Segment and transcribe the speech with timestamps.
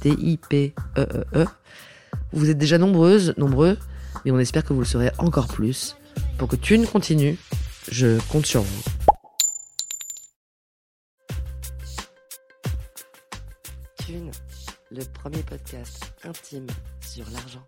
[0.00, 1.46] T-I-P-E-E-E.
[2.32, 3.78] Vous êtes déjà nombreuses, nombreux,
[4.24, 5.96] mais on espère que vous le serez encore plus.
[6.38, 7.38] Pour que Thune continue,
[7.90, 8.82] je compte sur vous.
[14.04, 14.30] Thune,
[14.90, 16.66] le premier podcast intime
[17.00, 17.64] sur l'argent.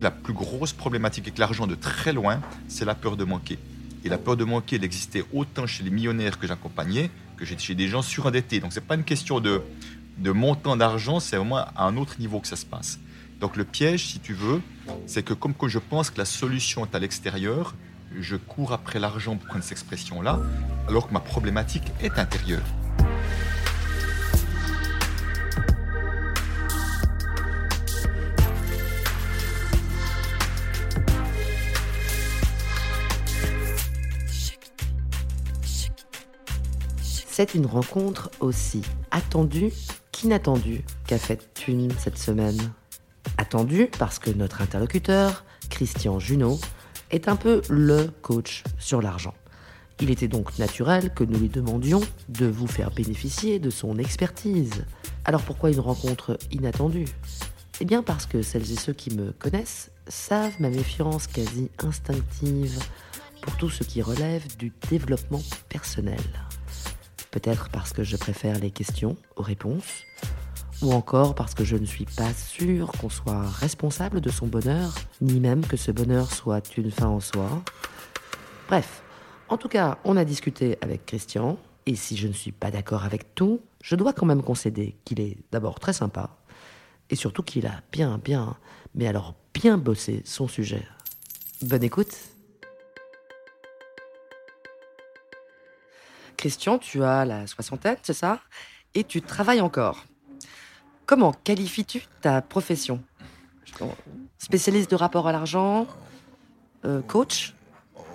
[0.00, 3.58] La plus grosse problématique avec l'argent de très loin, c'est la peur de manquer.
[4.04, 7.10] Et la peur de manquer, elle existait autant chez les millionnaires que j'accompagnais
[7.44, 8.60] chez des gens surendettés.
[8.60, 9.62] Donc, ce n'est pas une question de,
[10.24, 12.98] montant d'argent, c'est vraiment à un autre niveau que ça se passe.
[13.40, 14.60] Donc, le piège, si tu veux,
[15.06, 17.74] c'est que comme je pense que la solution est à l'extérieur,
[18.20, 20.40] je cours après l'argent pour prendre cette expression-là,
[20.88, 22.62] alors que ma problématique est intérieure.
[37.34, 39.72] C'est une rencontre aussi attendue
[40.12, 42.60] qu'inattendue qu'a faite Thune cette semaine?
[43.38, 46.60] Attendue parce que notre interlocuteur, Christian Junot,
[47.10, 49.32] est un peu le coach sur l'argent.
[49.98, 54.84] Il était donc naturel que nous lui demandions de vous faire bénéficier de son expertise.
[55.24, 57.08] Alors pourquoi une rencontre inattendue?
[57.80, 62.78] Eh bien parce que celles et ceux qui me connaissent savent ma méfiance quasi instinctive
[63.40, 66.20] pour tout ce qui relève du développement personnel.
[67.32, 70.04] Peut-être parce que je préfère les questions aux réponses,
[70.82, 74.94] ou encore parce que je ne suis pas sûr qu'on soit responsable de son bonheur,
[75.22, 77.62] ni même que ce bonheur soit une fin en soi.
[78.68, 79.02] Bref,
[79.48, 83.04] en tout cas, on a discuté avec Christian, et si je ne suis pas d'accord
[83.04, 86.36] avec tout, je dois quand même concéder qu'il est d'abord très sympa,
[87.08, 88.56] et surtout qu'il a bien, bien,
[88.94, 90.86] mais alors bien bossé son sujet.
[91.62, 92.31] Bonne écoute
[96.42, 98.40] Christian, tu as la soixantaine, c'est ça?
[98.96, 100.06] Et tu travailles encore.
[101.06, 103.00] Comment qualifies-tu ta profession?
[104.38, 105.86] Spécialiste de rapport à l'argent
[106.84, 107.54] euh, Coach?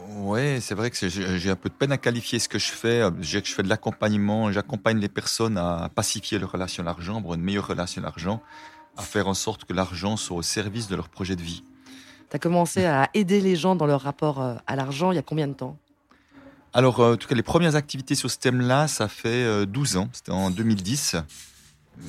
[0.10, 3.02] Oui, c'est vrai que j'ai un peu de peine à qualifier ce que je fais.
[3.22, 7.42] Je fais de l'accompagnement, j'accompagne les personnes à pacifier leur relation à l'argent, pour une
[7.42, 8.44] meilleure relation à l'argent,
[8.98, 11.64] à faire en sorte que l'argent soit au service de leur projet de vie.
[12.30, 15.18] Tu as commencé à aider les gens dans leur rapport euh, à l'argent il y
[15.18, 15.78] a combien de temps?
[16.78, 20.00] Alors, euh, en tout cas, les premières activités sur ce thème-là, ça fait 12 euh,
[20.00, 20.10] ans.
[20.14, 21.16] C'était en 2010.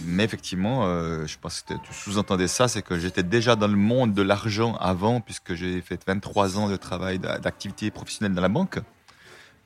[0.04, 3.78] Mais effectivement, euh, je pense que tu sous-entendais ça, c'est que j'étais déjà dans le
[3.78, 8.50] monde de l'argent avant, puisque j'ai fait 23 ans de travail d'activité professionnelle dans la
[8.50, 8.78] banque.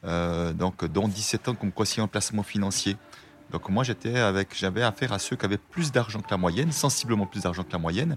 [0.05, 2.97] donc, dont 17 ans comme conseiller en placement financier.
[3.51, 6.71] Donc, moi, j'étais avec, j'avais affaire à ceux qui avaient plus d'argent que la moyenne,
[6.71, 8.17] sensiblement plus d'argent que la moyenne.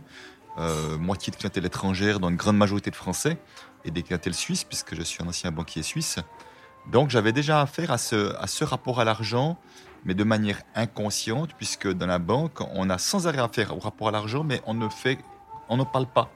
[0.99, 3.39] moitié de clientèle étrangère dans une grande majorité de Français
[3.85, 6.19] et des clientèles suisses, puisque je suis un ancien banquier suisse.
[6.91, 9.57] Donc j'avais déjà affaire à ce, à ce rapport à l'argent,
[10.05, 14.07] mais de manière inconsciente, puisque dans la banque, on a sans arrêt affaire au rapport
[14.07, 15.17] à l'argent, mais on ne fait,
[15.67, 16.31] on ne parle pas.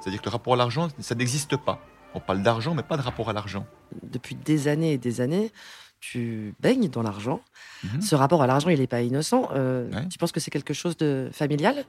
[0.00, 1.80] C'est-à-dire que le rapport à l'argent, ça n'existe pas.
[2.14, 3.64] On parle d'argent, mais pas de rapport à l'argent.
[4.02, 5.52] Depuis des années et des années,
[6.00, 7.40] tu baignes dans l'argent.
[7.84, 8.02] Mhm.
[8.02, 9.48] Ce rapport à l'argent, il n'est pas innocent.
[9.54, 11.84] Euh, tu penses que c'est quelque chose de familial?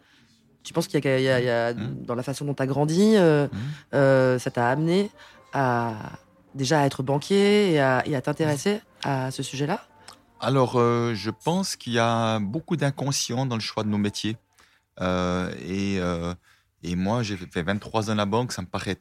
[0.64, 2.06] Tu penses qu'il y a, mhm.
[2.06, 3.60] dans la façon dont tu as grandi, euh, mhm.
[3.96, 5.10] euh, ça t'a amené
[5.52, 5.94] à,
[6.56, 9.86] déjà à être banquier et à, t'intéresser à ce sujet-là
[10.40, 14.38] Alors, euh, je pense qu'il y a beaucoup d'inconscient dans le choix de nos métiers.
[15.02, 16.34] Euh, et, euh,
[16.84, 18.98] et, moi, j'ai fait 23 ans à la banque, ça me paraît,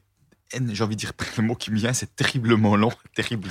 [0.51, 3.49] j'ai envie de dire, le mot qui me vient, c'est terriblement long, terrible,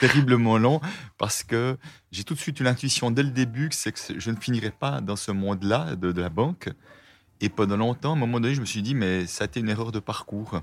[0.00, 0.80] terriblement long,
[1.18, 1.76] parce que
[2.10, 5.00] j'ai tout de suite eu l'intuition dès le début que, que je ne finirais pas
[5.00, 6.70] dans ce monde-là de, de la banque.
[7.40, 9.60] Et pendant longtemps, à un moment donné, je me suis dit, mais ça a été
[9.60, 10.62] une erreur de parcours.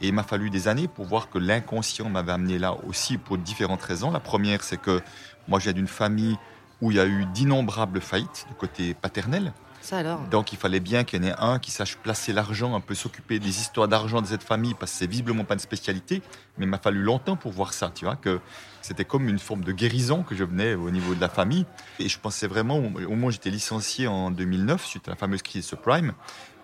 [0.00, 3.38] Et il m'a fallu des années pour voir que l'inconscient m'avait amené là aussi pour
[3.38, 4.10] différentes raisons.
[4.10, 5.00] La première, c'est que
[5.48, 6.36] moi, j'ai d'une famille
[6.80, 9.52] où il y a eu d'innombrables faillites du côté paternel.
[9.80, 10.20] Ça alors?
[10.30, 12.96] Donc il fallait bien qu'il y en ait un qui sache placer l'argent, un peu
[12.96, 16.22] s'occuper des histoires d'argent de cette famille, parce que c'est visiblement pas une spécialité.
[16.58, 18.40] Mais il m'a fallu longtemps pour voir ça, tu vois, que
[18.82, 21.66] c'était comme une forme de guérison que je venais au niveau de la famille.
[22.00, 25.42] Et je pensais vraiment, au moment où j'étais licencié en 2009, suite à la fameuse
[25.42, 26.12] crise subprime,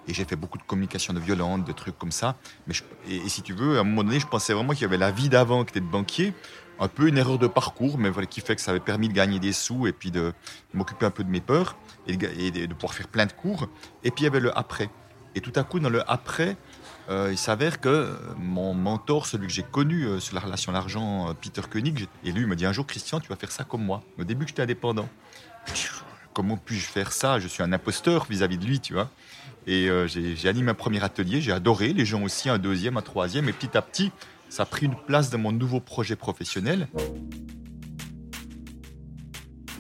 [0.09, 2.37] et j'ai fait beaucoup de communication de violente, de trucs comme ça.
[2.67, 2.75] Mais
[3.09, 5.11] et, si tu veux, à un moment donné, je pensais vraiment qu'il y avait la
[5.11, 6.35] vie d'avant qui était de banquier.
[6.81, 9.13] Un peu une erreur de parcours, mais voilà, qui fait que ça avait permis de
[9.13, 10.33] gagner des sous et puis de,
[10.75, 11.77] m'occuper un peu de mes peurs
[12.09, 13.69] et de, pouvoir faire plein de cours.
[14.03, 14.91] Et puis il y avait le après.
[15.35, 16.57] Et tout à coup, dans le après,
[17.09, 21.29] euh, il s'avère que mon mentor, celui que j'ai connu euh, sur la relation l'argent,
[21.29, 23.65] euh, Peter Koenig, et lui il me dit un jour, Christian, tu vas faire ça
[23.65, 24.03] comme moi.
[24.19, 25.09] Au début, j'étais indépendant.
[26.33, 27.39] Comment puis-je faire ça?
[27.39, 29.11] Je suis un imposteur vis-à-vis -vis de lui, tu vois.
[29.67, 33.03] Et euh, j'ai animé un premier atelier, j'ai adoré, les gens aussi un deuxième, un
[33.03, 34.11] troisième, et petit à petit,
[34.49, 36.89] ça a pris une place dans mon nouveau projet professionnel.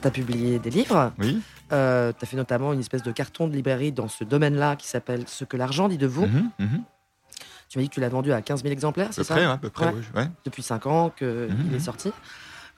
[0.01, 1.13] Tu as publié des livres.
[1.19, 1.41] Oui.
[1.73, 4.87] Euh, tu as fait notamment une espèce de carton de librairie dans ce domaine-là qui
[4.87, 6.27] s'appelle Ce que l'argent dit de vous.
[6.27, 6.83] Mhm, mhm.
[7.69, 9.71] Tu m'as dit que tu l'as vendu à 15 000 exemplaires, c'est ça À peu
[9.71, 9.93] près.
[10.45, 12.13] Depuis 5 ans qu'il mhm, est sorti.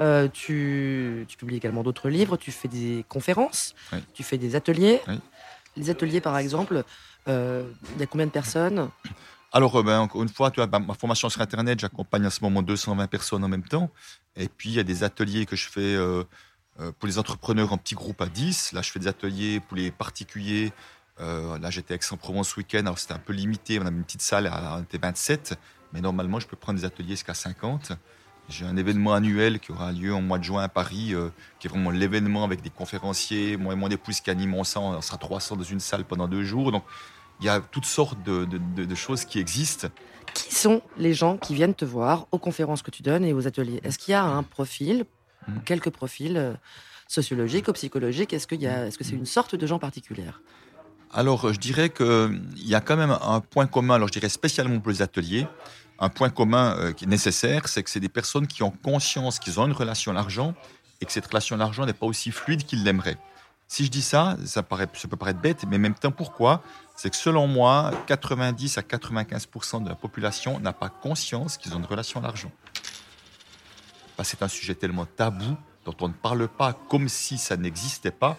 [0.00, 3.74] Euh, tu, tu, publies également d'autres livres, tu fais des conférences,
[4.12, 5.00] tu fais des ateliers.
[5.76, 6.84] Les ateliers, par exemple,
[7.28, 8.90] euh, il y a combien de personnes?
[9.52, 12.40] Alors, euh, ben, encore une fois, tu as ma formation sur Internet, j'accompagne en ce
[12.42, 13.90] moment 220 personnes en même temps.
[14.36, 16.24] Et puis, il y a des ateliers que je fais euh,
[16.76, 18.72] pour les entrepreneurs en petits groupes à 10.
[18.72, 20.72] Là, je fais des ateliers pour les particuliers.
[21.18, 22.80] là, j'étais à Aix-en-Provence ce week-end.
[22.80, 23.78] Alors, c'était un peu limité.
[23.78, 25.58] On avait une petite salle à, 27.
[25.92, 27.92] Mais normalement, je peux prendre des ateliers jusqu'à 50.
[28.48, 31.66] J'ai un événement annuel qui aura lieu en mois de juin à Paris, euh, qui
[31.66, 33.56] est vraiment l'événement avec des conférenciers.
[33.56, 36.44] Moi et mon épouse qui animent ça, on sera 300 dans une salle pendant deux
[36.44, 36.70] jours.
[36.70, 36.84] Donc
[37.40, 39.88] il y a toutes sortes de, choses qui existent.
[40.34, 43.46] Qui sont les gens qui viennent te voir aux conférences que tu donnes et aux
[43.46, 43.80] ateliers?
[43.82, 45.04] Est-ce qu'il y a un profil,
[45.48, 45.60] hmm.
[45.64, 46.52] quelques profils euh,
[47.08, 48.32] sociologiques ou psychologiques?
[48.32, 50.40] Est-ce est-ce que c'est une sorte de gens particulière
[51.16, 54.80] alors, je dirais qu'il y a quand même un point commun, alors je dirais spécialement
[54.80, 55.46] pour les ateliers,
[55.98, 59.38] un point commun euh, qui est nécessaire, c'est que c'est des personnes qui ont conscience
[59.38, 60.54] qu'ils ont une relation à l'argent
[61.00, 63.18] et que cette relation à l'argent n'est pas aussi fluide qu'ils l'aimeraient.
[63.66, 66.62] Si je dis ça, ça, peut paraître bête, mais en même temps, pourquoi?
[66.96, 71.78] C'est que selon moi, 90 à 95% de la population n'a pas conscience qu'ils ont
[71.78, 72.52] une relation à l'argent.
[74.22, 78.36] c'est un sujet tellement tabou dont on ne parle pas comme si ça n'existait pas.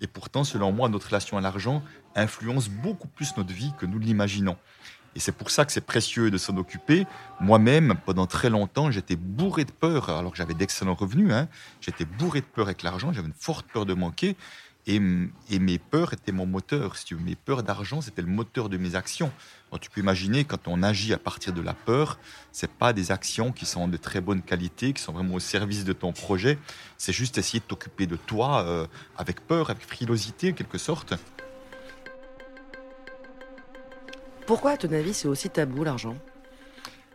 [0.00, 1.82] Et pourtant, selon moi, notre relation à l'argent
[2.14, 4.56] influence beaucoup plus notre vie que nous l'imaginons.
[5.16, 7.06] Et c'est pour ça que c'est précieux de s'en occuper.
[7.40, 11.32] Moi-même, pendant très longtemps, j'étais bourré de peur, alors que j'avais d'excellents revenus.
[11.32, 11.48] Hein.
[11.80, 14.36] J'étais bourré de peur avec l'argent, j'avais une forte peur de manquer.
[14.86, 16.96] Et, mes peurs étaient mon moteur.
[16.96, 17.14] Si.
[17.14, 19.32] Mes peurs d'argent, c'était le moteur de mes actions.
[19.80, 22.18] tu peux imaginer, quand on agit à partir de la peur,
[22.52, 25.84] c'est pas des actions qui sont de très bonne qualité, qui sont vraiment au service
[25.84, 26.58] de ton projet.
[26.98, 28.86] C'est juste essayer de t'occuper de toi euh,
[29.16, 31.14] avec peur, avec frilosité, en quelque sorte.
[34.46, 36.16] Pourquoi, à ton avis, c'est aussi tabou l'argent?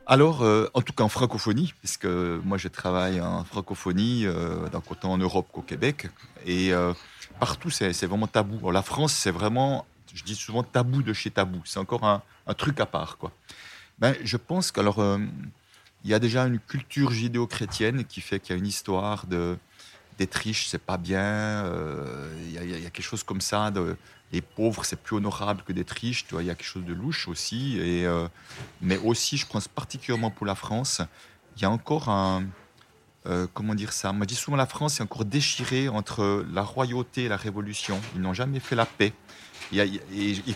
[0.06, 4.92] Alors, euh, en tout cas en francophonie, puisque moi je travaille en francophonie, euh, donc
[4.92, 6.10] autant en Europe qu'au Québec,
[6.46, 6.92] et euh,
[7.40, 8.70] partout c'est vraiment tabou.
[8.72, 12.22] la France, c'est vraiment, je dis souvent tabou de chez tabou, c'est encore un,
[12.56, 13.18] truc à part.
[14.00, 15.02] Ben, je pense qu'alors,
[16.04, 19.58] il y a déjà une culture judéo-chrétienne qui fait qu'il y a une histoire de
[20.18, 21.66] d'être riche, c'est pas bien,
[22.46, 23.72] il y, y, a quelque chose comme ça
[24.32, 26.26] les pauvres, c'est plus honorable que d'être riche.
[26.32, 27.78] Il y a quelque chose de louche aussi.
[27.80, 28.28] Et, euh,
[28.82, 31.02] mais aussi, je pense particulièrement pour la France,
[31.58, 32.46] il y a encore un.
[33.28, 36.64] Euh, comment dire ça Moi, je dis souvent la France est encore déchirée entre la
[36.64, 38.00] royauté et la révolution.
[38.16, 39.14] Ils n'ont jamais fait la paix.
[39.74, 40.02] Et,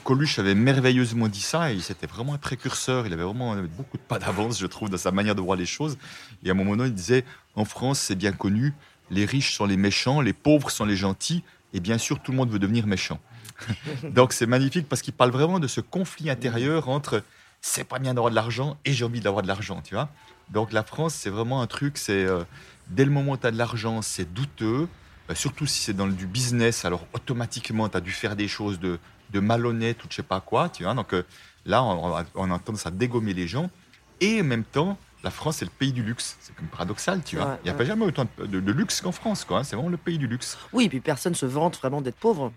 [0.04, 3.06] Coluche avait merveilleusement dit ça, et c'était vraiment un précurseur.
[3.06, 5.68] Il avait vraiment beaucoup de pas d'avance, je trouve, dans sa manière de voir les
[5.68, 5.98] choses.
[6.44, 7.24] Et à un moment donné, il disait
[7.56, 8.74] En France, c'est bien connu,
[9.10, 11.44] les riches sont les méchants, les pauvres sont les gentils,
[11.74, 13.20] et bien sûr, tout le monde veut devenir méchant.
[14.04, 17.24] Donc c'est magnifique parce qu'il parle vraiment de ce conflit intérieur entre
[17.62, 20.10] c'est pas bien d'avoir de l'argent et j'ai envie d'avoir de l'argent, tu vois.
[20.50, 22.44] Donc la France, c'est vraiment un truc, c'est euh,
[22.88, 24.88] dès le moment où tu as de l'argent, c'est douteux,
[25.28, 28.80] bah, surtout si c'est dans du business, alors automatiquement tu as dû faire des choses
[28.80, 29.00] de,
[29.32, 30.94] de malhonnête ou je sais pas quoi, tu vois.
[30.94, 31.24] Donc euh,
[31.66, 33.70] là, on, on, a tendance à dégommer les gens
[34.22, 36.38] et en même temps, la France, c'est le pays du luxe.
[36.40, 37.58] C'est comme paradoxal, tu vois.
[37.64, 39.60] Il n'y a pas jamais autant de, luxe qu'en France, quoi.
[39.60, 39.64] Hein.
[39.64, 40.56] C'est vraiment le pays du luxe.
[40.72, 42.54] Oui, et puis personne se vante vraiment d'être pauvre.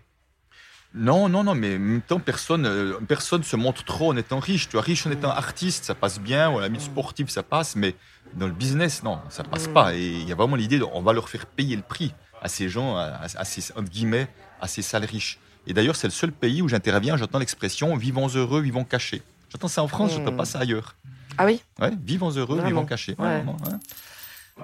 [0.95, 4.39] Non, non, non, mais en même temps, personne euh, personne se montre trop en étant
[4.39, 4.69] riche.
[4.69, 7.43] Tu vois, riche en étant artiste, ça passe bien, ou à la mise sportive, ça
[7.43, 7.95] passe, mais
[8.35, 9.95] dans le business, non, ça passe pas.
[9.95, 12.69] Et il y a vraiment l'idée, on va leur faire payer le prix à ces
[12.69, 14.29] gens, à, ces, entre guillemets,
[14.61, 15.39] à ces salles riches.
[15.67, 19.23] Et d'ailleurs, c'est le seul pays où j'interviens, j'entends l'expression vivons heureux, vivons cachés.
[19.51, 20.95] J'entends ça en France, je n'entends pas ça ailleurs.
[21.39, 22.67] Ah oui Ouais, vivons heureux, Vraiment.
[22.69, 23.15] vivons cachés.
[23.19, 23.43] Ouais.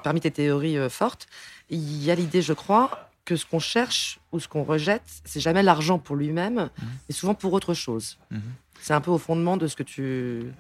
[0.02, 1.26] Parmi tes théories euh, fortes,
[1.70, 5.40] il y a l'idée, je crois, que ce qu'on cherche ou ce qu'on rejette, c'est
[5.40, 6.68] jamais l'argent pour lui-même,
[7.08, 8.18] mais souvent pour autre chose.
[8.30, 8.40] Mhm.
[8.80, 10.52] C'est un peu au fondement de ce que tu.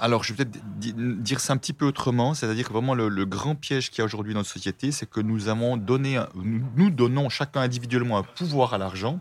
[0.00, 3.08] Alors, je vais peut-être di- dire ça un petit peu autrement, c'est-à-dire que vraiment le,
[3.08, 6.20] le grand piège qu'il y a aujourd'hui dans notre société, c'est que nous avons donné,
[6.34, 9.20] nous donnons chacun individuellement un pouvoir à l'argent,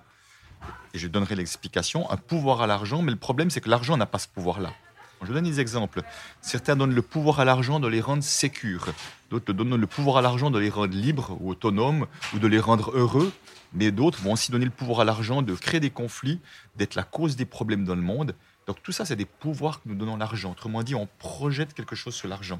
[0.94, 4.06] et je donnerai l'explication, un pouvoir à l'argent, mais le problème c'est que l'argent n'a
[4.06, 4.72] pas ce pouvoir-là.
[5.24, 6.04] Je donne des exemples.
[6.42, 8.88] Certains donnent le pouvoir à l'argent de les rendre sécures,
[9.30, 12.60] d'autres donnent le pouvoir à l'argent de les rendre libres ou autonomes, ou de les
[12.60, 13.32] rendre heureux,
[13.74, 16.40] mais d'autres vont aussi donner le pouvoir à l'argent de créer des conflits,
[16.76, 18.36] d'être la cause des problèmes dans le monde.
[18.68, 20.52] Donc tout ça, c'est des pouvoirs que nous donnons l'argent.
[20.52, 22.60] Autrement dit, on projette quelque chose sur l'argent.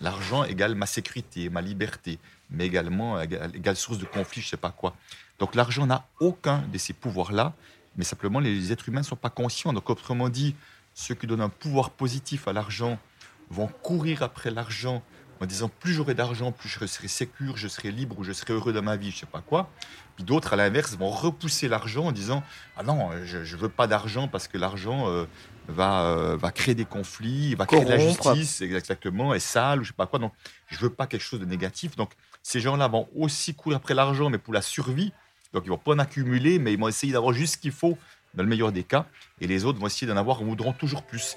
[0.00, 2.18] L'argent égale ma sécurité, ma liberté,
[2.50, 4.94] mais également égale, égale source de conflit, je ne sais pas quoi.
[5.40, 7.54] Donc l'argent n'a aucun de ces pouvoirs-là,
[7.96, 9.72] mais simplement les êtres humains ne sont pas conscients.
[9.72, 10.54] Donc autrement dit,
[10.98, 12.98] ceux qui donnent un pouvoir positif à l'argent
[13.50, 15.00] vont courir après l'argent
[15.40, 18.52] en disant plus j'aurai d'argent, plus je serai sécure, je serai libre ou je serai
[18.52, 19.70] heureux dans ma vie, je sais pas quoi.
[20.16, 22.42] Puis d'autres, à l'inverse, vont repousser l'argent en disant
[22.76, 25.26] ah non, je, je veux pas d'argent parce que l'argent euh,
[25.68, 29.84] va euh, va créer des conflits, va créer de la justice, exactement, est sale ou
[29.84, 30.18] je sais pas quoi.
[30.18, 30.32] Donc
[30.66, 31.94] je veux pas quelque chose de négatif.
[31.94, 32.10] Donc
[32.42, 35.12] ces gens-là vont aussi courir après l'argent, mais pour la survie.
[35.52, 37.96] Donc ils vont pas en accumuler, mais ils vont essayer d'avoir juste ce qu'il faut
[38.38, 39.04] dans le meilleur des cas.
[39.40, 41.36] Et les autres vont essayer d'en avoir en voudront toujours plus.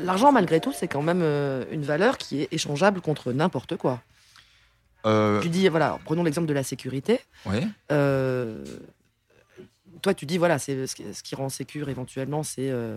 [0.00, 4.00] L'argent, malgré tout, c'est quand même euh, une valeur qui est échangeable contre n'importe quoi.
[5.06, 7.20] Euh, Tu dis, voilà, prenons l'exemple de la sécurité.
[7.46, 7.66] ouais.
[7.92, 8.64] Euh,
[10.00, 12.96] toi, tu dis, voilà, c'est ce qui, ce qui rend sécure éventuellement, c'est euh,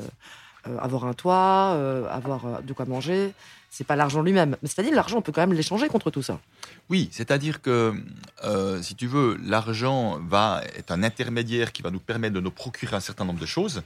[0.67, 3.33] euh, avoir un toit, euh, avoir euh, de quoi manger.
[3.71, 4.57] C'est pas l'argent lui-même.
[4.61, 6.39] Mais c'est-à-dire, l'argent, on peut quand même l'échanger contre tout ça.
[6.89, 7.95] Oui, c'est-à-dire que,
[8.81, 12.97] si tu veux, l'argent va être un intermédiaire qui va nous permettre de nous procurer
[12.97, 13.81] un certain nombre de choses.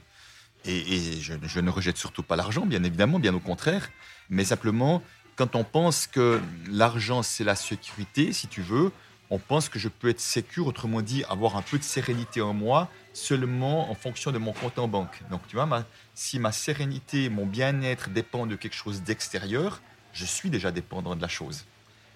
[0.64, 3.88] Et, je ne rejette surtout pas l'argent, bien évidemment, bien au contraire.
[4.28, 5.02] Mais simplement,
[5.36, 8.90] quand on pense que l'argent, c'est la sécurité, si tu veux,
[9.30, 12.54] on pense que je peux être sécure, autrement dit, avoir un peu de sérénité en
[12.54, 15.22] moi, seulement en fonction de mon compte en banque.
[15.30, 19.80] Donc, tu vois, si ma sérénité, mon bien-être dépend de quelque chose d'extérieur,
[20.12, 21.64] je suis déjà dépendant de la chose.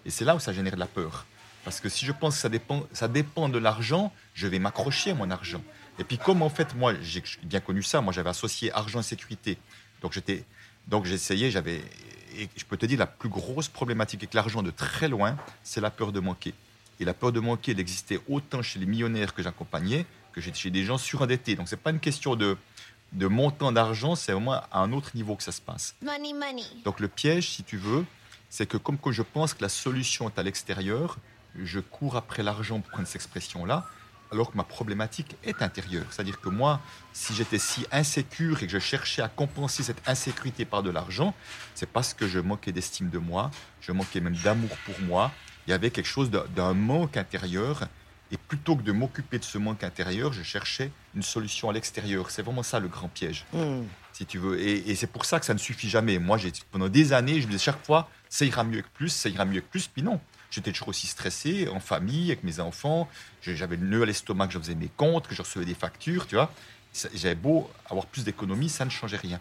[0.07, 1.27] Et c'est là où ça génère de la peur.
[1.65, 5.11] Parce que si je pense que ça dépend, ça dépend de l'argent, je vais m'accrocher
[5.11, 5.63] à mon argent.
[5.99, 9.03] Et puis comme en fait, moi, j'ai bien connu ça, moi j'avais associé argent et
[9.03, 9.59] sécurité.
[10.01, 10.45] Donc j'étais,
[10.89, 11.83] donc j'essayais, j'avais,
[12.39, 15.83] et je peux te dire, la plus grosse problématique avec l'argent de très loin, c'est
[15.83, 16.55] la peur de manquer.
[17.01, 20.71] Et la peur de manquer, elle existait autant chez les millionnaires que j'accompagnais que chez
[20.71, 21.57] des gens surendettés.
[21.57, 22.57] Donc c'est pas une question de,
[23.13, 25.97] de montant d'argent, c'est vraiment à un autre niveau que ça se passe.
[26.03, 26.63] Money, money.
[26.85, 28.05] Donc le piège, si tu veux,
[28.49, 31.19] c'est que comme que je pense que la solution est à l'extérieur,
[31.57, 33.87] je cours après l'argent pour prendre cette expression-là,
[34.33, 36.07] alors que ma problématique est intérieure.
[36.11, 36.81] C'est-à-dire que moi,
[37.13, 41.35] si j'étais si insécure et que je cherchais à compenser cette insécurité par de l'argent,
[41.75, 45.33] c'est parce que je manquais d'estime de moi, je manquais même d'amour pour moi.
[45.71, 47.87] Il y avait quelque chose d'un manque intérieur.
[48.33, 52.29] Et plutôt que de m'occuper de ce manque intérieur, je cherchais une solution à l'extérieur.
[52.33, 53.83] C'est vraiment ça le grand piège Hmm.
[54.13, 54.61] si tu veux.
[54.61, 56.19] Et, et c'est pour ça que ça ne suffit jamais.
[56.19, 59.11] Moi, j'ai pendant des années, je me disais chaque fois, ça ira mieux que plus,
[59.11, 59.87] ça ira mieux que plus.
[59.87, 63.09] Puis non, j'étais toujours aussi stressé, en famille, avec mes enfants.
[63.43, 66.27] J'avais le nœud à l'estomac que je faisais mes comptes, que je recevais des factures,
[66.27, 66.53] tu vois.
[67.15, 69.41] J'avais beau avoir plus d'économies, ça ne changeait rien.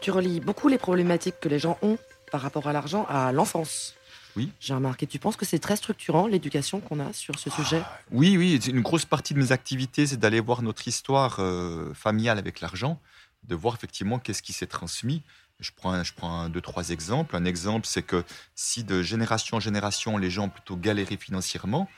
[0.00, 1.98] Tu relis beaucoup les problématiques que les gens ont
[2.30, 3.94] par rapport à l'argent à l'enfance.
[4.36, 4.52] Oui.
[4.60, 5.06] J'ai remarqué.
[5.06, 7.82] Tu penses que c'est très structurant l'éducation qu'on a sur ce sujet?
[8.12, 11.92] Oui, oui, c'est une grosse partie de mes activités, c'est d'aller voir notre histoire euh,
[11.94, 13.00] familiale avec l'argent,
[13.48, 15.22] de voir effectivement qu'est-ce qui s'est transmis.
[15.58, 17.34] Je prends, un- je prends un, deux, trois exemples.
[17.34, 18.22] Un exemple, c'est que
[18.54, 21.88] si de génération en génération, les gens ont plutôt galéré financièrement,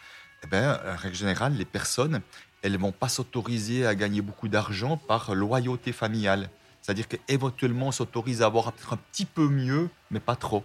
[0.42, 2.22] eh ben, en règle générale, les personnes,
[2.62, 6.48] elles vont pas s'autoriser à gagner beaucoup d'argent par loyauté familiale.
[6.80, 10.64] C'est-à-dire qu'éventuellement, on s'autorise à avoir peut-être un petit peu mieux, mais pas trop.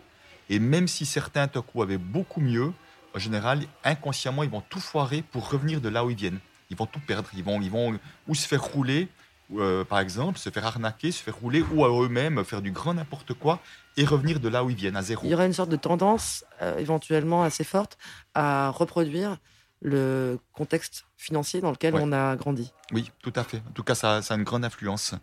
[0.50, 2.72] Et même si certains, coup, avaient beaucoup mieux,
[3.16, 6.40] en général, inconsciemment, ils vont tout foirer pour revenir de là où ils viennent.
[6.70, 7.30] Ils vont tout perdre.
[7.36, 9.08] Ils vont, ils vont ou se faire rouler,
[9.50, 12.72] ou, euh, par exemple, se faire arnaquer, se faire rouler, ou à eux-mêmes faire du
[12.72, 13.60] grand n'importe quoi
[13.98, 15.22] et revenir de là où ils viennent, à zéro.
[15.26, 17.98] Il y aurait une sorte de tendance euh, éventuellement assez forte
[18.34, 19.38] à reproduire
[19.82, 22.02] le contexte financier dans lequel Ouais.
[22.04, 22.72] on a grandi.
[22.92, 23.62] Oui, tout à fait.
[23.70, 25.14] En tout cas, ça, ça a une grande influence.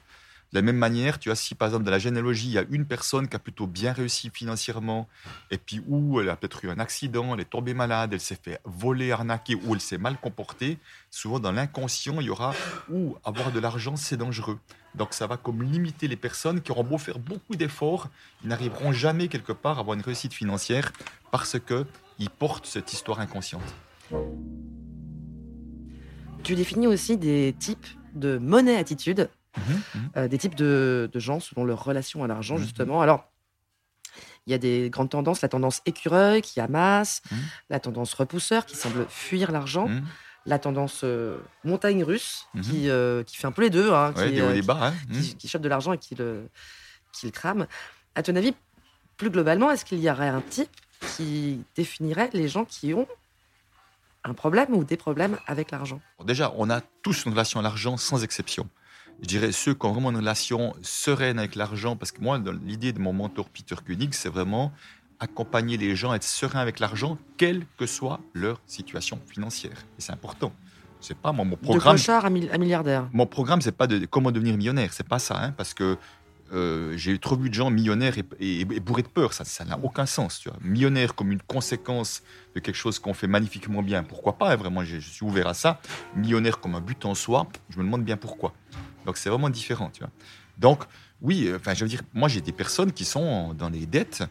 [0.52, 2.64] De la même manière, tu vois, si par exemple dans la généalogie, il y a
[2.68, 5.08] une personne qui a plutôt bien réussi financièrement,
[5.50, 8.38] et puis où elle a peut-être eu un accident, elle est tombée malade, elle s'est
[8.40, 10.76] fait voler, arnaquer, ou elle s'est mal comportée,
[11.10, 12.54] souvent dans l'inconscient, il y aura
[12.90, 14.58] ou avoir de l'argent, c'est dangereux.
[14.94, 18.10] Donc ça va comme limiter les personnes qui auront beau faire beaucoup d'efforts,
[18.42, 20.92] ils n'arriveront jamais quelque part à avoir une réussite financière
[21.30, 21.86] parce que
[22.18, 23.62] ils portent cette histoire inconsciente.
[26.42, 29.82] Tu définis aussi des types de monnaie-attitude, Mhm, mhm.
[30.16, 32.62] euh, des types de, de gens selon leur relation à l'argent, Mhm.
[32.62, 33.00] justement.
[33.02, 33.28] Alors,
[34.46, 37.38] il y a des grandes tendances, la tendance écureuil qui amasse, Mhm.
[37.70, 39.88] la tendance repousseur qui semble fuir l'argent,
[40.46, 44.32] la tendance euh, montagne russe qui, euh, qui fait un peu les deux, hein, Ouais,
[44.32, 44.78] qui, euh, qui- bas.
[44.88, 44.94] hein.
[45.12, 46.48] Qui, qui chope de l'argent et qui le,
[47.12, 47.66] qui le crame.
[48.16, 48.52] À ton avis,
[49.16, 50.70] plus globalement, est-ce qu'il y aurait un type
[51.16, 53.06] qui définirait les gens qui ont
[54.24, 56.00] un problème ou des problèmes avec l'argent?
[56.24, 58.68] Déjà, on a tous une relation à l'argent sans exception.
[59.20, 62.92] Je dirais ceux qui ont vraiment une relation sereine avec l'argent, parce que moi, l'idée
[62.92, 64.72] de mon mentor Peter Koenig, c'est vraiment
[65.20, 69.76] accompagner les gens à être sereins avec l'argent, quelle que soit leur situation financière.
[69.98, 70.52] Et c'est important.
[71.00, 71.94] C'est pas moi, mon De programme.
[71.96, 73.08] clochard à, mil- à milliardaire.
[73.12, 75.96] Mon programme, c'est pas de comment devenir millionnaire, c'est pas ça, hein, parce que
[76.52, 79.64] euh, j'ai trop vu de gens millionnaires et, et- et bourrés de peur, ça ça
[79.64, 80.38] n'a aucun sens.
[80.40, 80.58] Tu vois.
[80.60, 82.22] Millionnaire comme une conséquence
[82.54, 85.46] de quelque chose qu'on fait magnifiquement bien, pourquoi pas hein, Vraiment, je, je suis ouvert
[85.46, 85.80] à ça.
[86.14, 88.52] Millionnaire comme un but en soi, je me demande bien pourquoi.
[89.06, 90.10] Donc c'est vraiment différent, tu vois.
[90.58, 90.84] Donc
[91.20, 94.22] oui, euh, enfin je veux dire, moi j'ai des personnes qui sont dans les dettes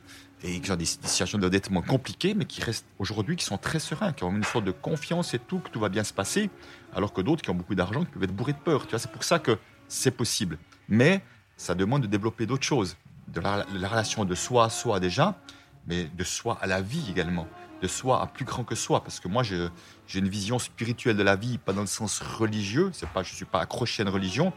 [0.44, 4.12] et qui ont des situations d'endettement compliquées, mais qui restent aujourd'hui, qui sont très sereins,
[4.12, 6.50] qui ont une sorte de confiance et tout, que tout va bien se passer,
[6.94, 8.84] alors que d'autres qui ont beaucoup d'argent, qui peuvent être bourrés de peur.
[8.86, 10.58] Tu vois, c'est pour ça que c'est possible.
[10.90, 11.22] Mais
[11.58, 12.98] ça demande de développer d'autres choses,
[13.28, 15.40] de la, la relation de soi à soi déjà,
[15.86, 17.48] mais de soi à la vie également,
[17.82, 19.70] de soi à plus grand que soi, parce que moi je-
[20.12, 23.34] j'ai une vision spirituelle de la vie, pas dans le sens religieux, c'est pas, je
[23.34, 24.52] suis pas accroché à une religion,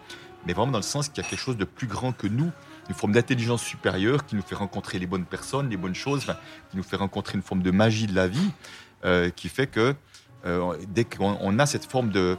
[0.47, 2.51] mais vraiment dans le sens qu'il y a quelque chose de plus grand que nous,
[2.89, 6.27] une forme d'intelligence supérieure qui nous fait rencontrer les bonnes personnes, les bonnes choses,
[6.71, 8.51] qui nous fait rencontrer une forme de magie de la vie,
[9.05, 9.95] euh, qui fait que
[10.45, 12.37] euh, dès qu'on on a cette forme de,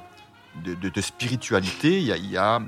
[0.99, 2.61] spiritualité, y a,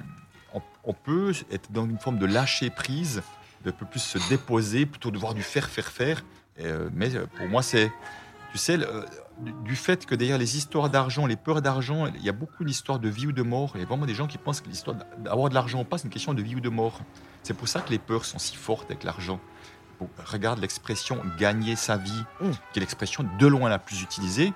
[0.86, 3.22] on, peut être dans une forme de lâcher prise,
[3.66, 6.24] de peu plus se déposer plutôt de voir du faire, faire, faire.
[6.62, 7.92] Euh, mais pour moi, c'est,
[8.54, 8.80] tu sais,
[9.64, 13.00] du- fait que derrière les histoires d'argent, les peurs d'argent, il y a beaucoup d'histoires
[13.00, 13.72] de vie ou de mort.
[13.76, 15.98] Il y a vraiment des gens qui pensent que l'histoire d'avoir de l'argent ou pas,
[15.98, 17.02] c'est une question de vie ou de mort.
[17.44, 19.40] C'est pour ça que les peurs sont si fortes avec l'argent.
[20.26, 22.52] Regarde l'expression gagner sa vie, Mm.
[22.72, 24.54] qui est l'expression de loin la plus utilisée.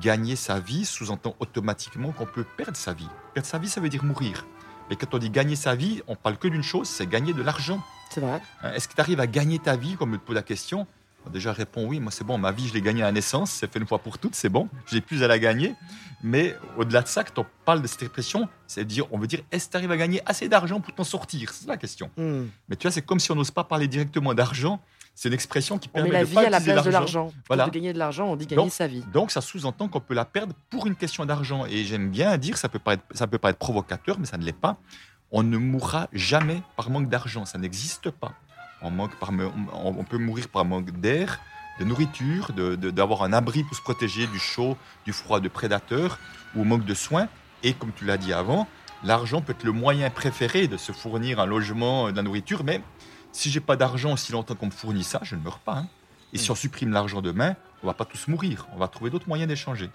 [0.00, 3.08] Gagner sa vie sous-entend automatiquement qu'on peut perdre sa vie.
[3.34, 4.44] Perdre sa vie, ça veut dire mourir.
[4.90, 7.42] Mais quand on dit gagner sa vie, on parle que d'une chose, c'est gagner de
[7.42, 7.80] l'argent.
[8.10, 8.40] C'est vrai.
[8.62, 10.86] Hein, Est-ce que tu arrives à gagner ta vie, comme me pose la question
[11.32, 13.72] Déjà, réponds oui, moi c'est bon, ma vie, je l'ai gagnée à la naissance, c'est
[13.72, 15.74] fait une fois pour toutes, c'est bon, j'ai plus à la gagner.
[16.22, 19.40] Mais au-delà de ça, quand on parle de cette expression, c'est dire, on veut dire,
[19.52, 21.52] est-ce que tu arrives à gagner assez d'argent pour t'en sortir?
[21.52, 22.10] C'est la question.
[22.16, 22.46] Hmm.
[22.68, 24.80] Mais tu vois, c'est comme si on n'ose pas parler directement d'argent,
[25.14, 26.90] c'est une expression qui On permet met la de vie pas à la place de
[26.90, 27.24] l'argent.
[27.26, 27.66] Pour Voilà.
[27.66, 29.02] de gagner de l'argent, on dit gagner Donc- sa vie.
[29.12, 31.64] Donc ça sous-entend qu'on peut la perdre pour une question d'argent.
[31.66, 34.52] Et j'aime bien dire, ça peut paraître, ça peut paraître provocateur, mais ça ne l'est
[34.52, 34.76] pas.
[35.30, 38.32] On ne mourra jamais par manque d'argent, ça n'existe pas.
[38.82, 41.40] On, manque par, on on peut mourir par manque d'air,
[41.80, 46.18] de nourriture, d'avoir un abri pour se protéger du chaud, du froid, de prédateurs,
[46.54, 47.28] ou manque de soins.
[47.62, 48.66] Et comme tu l'as dit avant,
[49.02, 52.80] l'argent peut être le moyen préféré de se fournir un logement, de la nourriture, mais
[53.32, 55.74] si j'ai pas d'argent aussi longtemps qu'on me fournit ça, je ne meurs pas.
[55.78, 55.88] hein.
[56.32, 58.66] Et si on supprime l'argent demain, on va pas tous mourir.
[58.74, 59.90] On va trouver d'autres moyens d'échanger.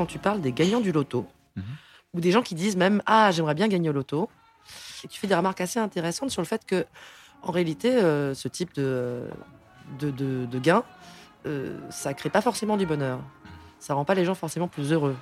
[0.00, 1.62] Quand tu parles des gagnants du loto, Mhm.
[2.14, 4.30] ou des gens qui disent même Ah, j'aimerais bien gagner au loto,
[5.04, 6.86] et tu fais des remarques assez intéressantes sur le fait que,
[7.42, 9.28] en réalité, euh, ce type de,
[9.98, 10.84] de, de, de gain,
[11.44, 13.18] euh, ça crée pas forcément du bonheur.
[13.78, 15.16] Ça rend pas les gens forcément plus heureux.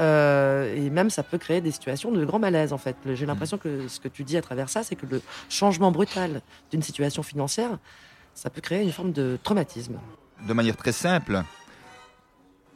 [0.00, 2.96] Euh, et même, ça peut créer des situations de grand malaise, en fait.
[3.14, 6.42] J'ai l'impression que ce que tu dis à travers ça, c'est que le changement brutal
[6.70, 7.78] d'une situation financière,
[8.34, 9.98] ça peut créer une forme de traumatisme.
[10.46, 11.42] De manière très simple,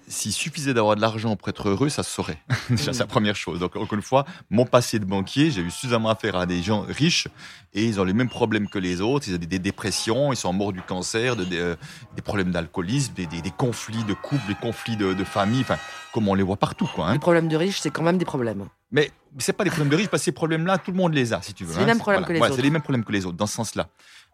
[0.09, 2.39] s'il suffisait d'avoir de l'argent pour être heureux, ça se saurait.
[2.71, 3.59] Déjà, c'est la première chose.
[3.61, 6.83] Donc, encore une fois, mon passé de banquier, j'ai eu suffisamment affaire à des gens
[6.83, 7.29] riches
[7.75, 9.29] et ils ont les mêmes problèmes que les autres.
[9.29, 11.77] Ils ont des, des dépressions, ils sont morts du cancer, de- des, euh,
[12.15, 15.79] des problèmes d'alcoolisme, des, des- des conflits de couple, des conflits de, de famille, enfin,
[16.13, 17.09] comme on les voit partout, quoi.
[17.09, 17.13] hein.
[17.15, 18.67] Les problèmes de riches, c'est quand même des problèmes.
[18.93, 21.33] Mais c'est pas des problèmes de riches, parce que ces problèmes-là, tout le monde les
[21.33, 21.73] a, si tu veux.
[21.75, 22.61] C'est les mêmes problèmes que les voilà, autres.
[22.61, 23.89] C'est les mêmes problèmes que les autres, dans ce sens-là.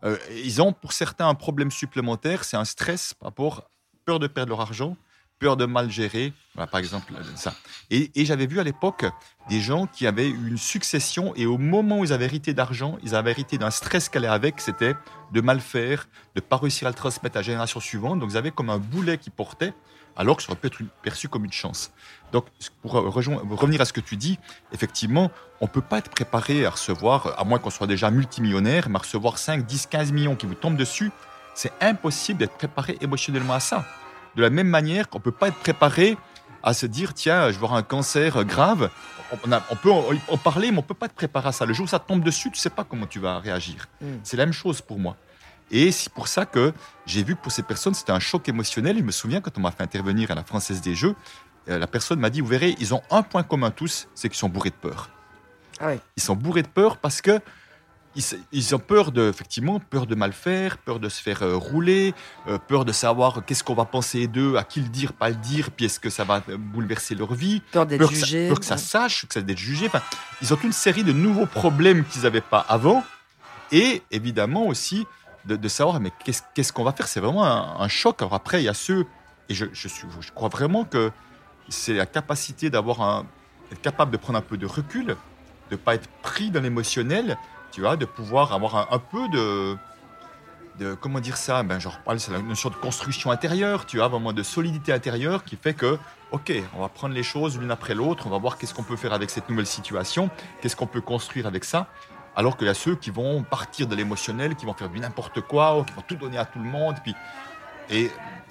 [0.05, 3.65] Euh, ils ont, pour certains, un problème supplémentaire, c'est un stress par rapport,
[4.05, 4.97] peur de perdre leur argent,
[5.43, 6.33] peur de mal gérer.
[6.55, 7.53] Voilà, par exemple, ça.
[7.91, 9.05] Et, j'avais vu à l'époque
[9.49, 12.97] des gens qui avaient eu une succession et au moment où ils avaient hérité d'argent,
[13.03, 14.95] ils avaient hérité d'un stress qu'elle allait avec, c'était
[15.33, 18.21] de mal faire, de pas réussir à le transmettre à la génération suivante.
[18.21, 19.75] Donc ils avaient comme un boulet qui portait,
[20.17, 21.91] alors que ça aurait pu être perçu comme une chance.
[22.31, 22.47] Donc
[22.81, 24.39] pour rejoindre- revenir à ce que tu dis,
[24.73, 28.97] effectivement, on peut pas être préparé à recevoir, à moins qu'on soit déjà multimillionnaire, mais
[28.97, 31.11] à recevoir 5, 10, 15 millions qui vous tombent dessus,
[31.55, 33.85] c'est impossible d'être préparé émotionnellement à ça.
[34.37, 36.17] De la même manière qu'on peut pas être préparé
[36.63, 38.91] à se dire tiens, je vais avoir un cancer grave.
[39.47, 41.65] On, a- on peut en, en parler, mais on peut pas te préparer à ça.
[41.67, 43.87] Le jour où ça te tombe dessus, tu sais pas comment tu vas réagir.
[44.01, 44.07] Mm.
[44.23, 45.17] C'est la même chose pour moi.
[45.71, 46.73] Et c'est pour ça que
[47.07, 48.99] j'ai vu que pour ces personnes, c'était un choc émotionnel.
[48.99, 51.15] Je me souviens quand on m'a fait intervenir à la Française des Jeux,
[51.69, 54.39] euh, la personne m'a dit, vous verrez, ils ont un point commun tous, c'est qu'ils
[54.39, 55.09] sont bourrés de peur.
[55.81, 55.93] Ah.
[56.17, 57.41] Ils sont bourrés de peur parce que
[58.53, 62.15] ils, ont peur de, effectivement, peur de mal faire, peur de se faire euh, rouler,
[62.47, 65.37] euh, peur de savoir qu'est-ce qu'on va penser d'eux, à qui le dire, pas le
[65.37, 68.27] dire, puis est-ce que ça va euh, bouleverser leur vie Peur d'être peur que, ça,
[68.27, 68.49] jugé.
[68.49, 69.87] peur que ça sache, que ça d'être jugé.
[69.87, 70.03] Enfin,
[70.41, 73.05] ils ont toute une série de nouveaux problèmes qu'ils n'avaient pas avant.
[73.71, 75.07] Et évidemment aussi
[75.47, 76.13] de, de savoir, mais
[76.55, 78.21] qu'est-ce qu'on va faire C'est vraiment un, un choc.
[78.21, 79.07] Alors après, il y a ceux,
[79.49, 81.11] et je, je, suis, je crois vraiment que
[81.69, 83.27] c'est la capacité d'avoir un,
[83.73, 85.17] être capable de prendre un peu de recul, de
[85.71, 87.39] ne pas être pris dans l'émotionnel,
[87.73, 89.77] tu vois, de pouvoir avoir un, peu de,
[91.01, 91.63] comment dire ça?
[91.63, 95.43] Ben, genre parle c'est la notion de construction intérieure tu vois vraiment de solidité intérieure
[95.45, 95.99] qui fait que
[96.33, 98.97] ok on va prendre les choses l'une après l'autre on va voir qu'est-ce qu'on peut
[98.97, 100.31] faire avec cette nouvelle situation
[100.61, 101.89] qu'est-ce qu'on peut construire avec ça.
[102.35, 105.41] Alors qu'il y a ceux qui vont partir de l'émotionnel qui vont faire du n'importe
[105.41, 107.15] quoi qui vont tout donner à tout le monde puis
[107.91, 108.11] et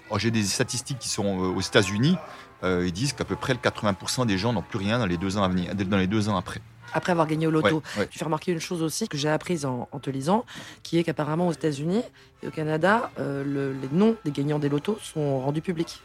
[0.09, 2.17] oh, j'ai des statistiques qui sont euh, aux États-Unis
[2.63, 5.17] euh, ils disent qu'à peu près le 80% des gens n'ont plus rien dans les
[5.17, 6.61] deux ans à venir dans les deux ans après
[6.93, 7.67] Après avoir gagné au loto.
[7.95, 8.07] Ouais, ouais.
[8.07, 10.45] Tu fais remarquer une chose aussi que j'ai apprise en, en te lisant,
[10.83, 12.03] qui est qu'apparemment aux États-Unis
[12.43, 16.01] et au Canada, euh, le- les noms des gagnants des lotos sont rendus publics.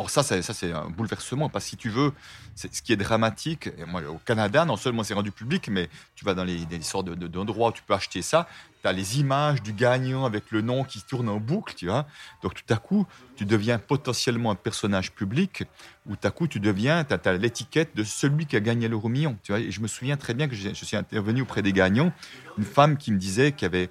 [0.00, 2.12] Alors ça, c'est, ça, c'est un bouleversement, parce que si tu veux,
[2.54, 5.90] c'est, ce qui est dramatique, et moi, au Canada, non seulement c'est rendu public, mais
[6.14, 8.46] tu vas dans les, des sortes de, de- d'endroits où tu peux acheter ça,
[8.82, 12.06] tu as les images du gagnant avec le nom qui tourne en boucle, tu vois.
[12.42, 15.64] Donc tout à coup, tu deviens potentiellement un personnage public,
[16.06, 19.08] ou tout à coup, tu deviens, tu as, l'étiquette de celui qui a gagné l'euro
[19.08, 19.60] million, tu vois.
[19.60, 22.12] Et je me souviens très bien que je suis intervenu auprès des gagnants,
[22.56, 23.90] une femme qui me disait qu'il y avait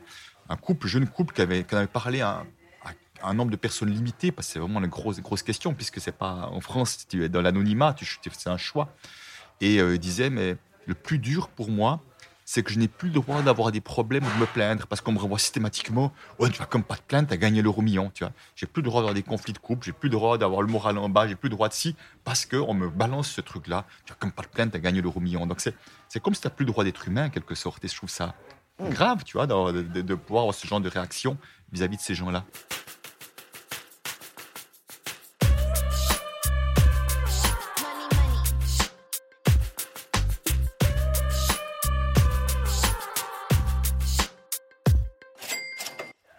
[0.50, 2.44] un couple, jeune couple, qui avait, parlé à,
[3.24, 6.16] un nombre de personnes limité, parce que c'est vraiment la grosse, grosse question, puisque c'est
[6.16, 7.96] pas en France, tu es dans l'anonymat,
[8.32, 8.94] c'est un choix.
[9.60, 12.02] Et euh, disait, mais le plus dur pour moi,
[12.50, 15.02] c'est que je n'ai plus le droit d'avoir des problèmes ou de me plaindre, parce
[15.02, 18.10] qu'on me revoit systématiquement, tu vas comme pas te plaindre, tu as gagné l'euro million,
[18.14, 18.32] tu vois.
[18.56, 20.70] J'ai plus le droit d'avoir des conflits de couple, j'ai plus le droit d'avoir le
[20.70, 23.84] moral en bas, j'ai plus le droit de si, parce qu'on me balance ce truc-là,
[24.06, 25.46] tu vas comme pas te plaindre, tu as gagné l'euro million.
[25.46, 25.76] Donc c'est,
[26.08, 27.96] c'est comme si tu n'as plus le droit d'être humain, en quelque sorte, et je
[27.98, 28.34] trouve ça
[28.80, 31.38] grave, tu vois, de, de- de pouvoir avoir ce genre de réaction
[31.74, 32.46] vis-à-vis de ces gens-là.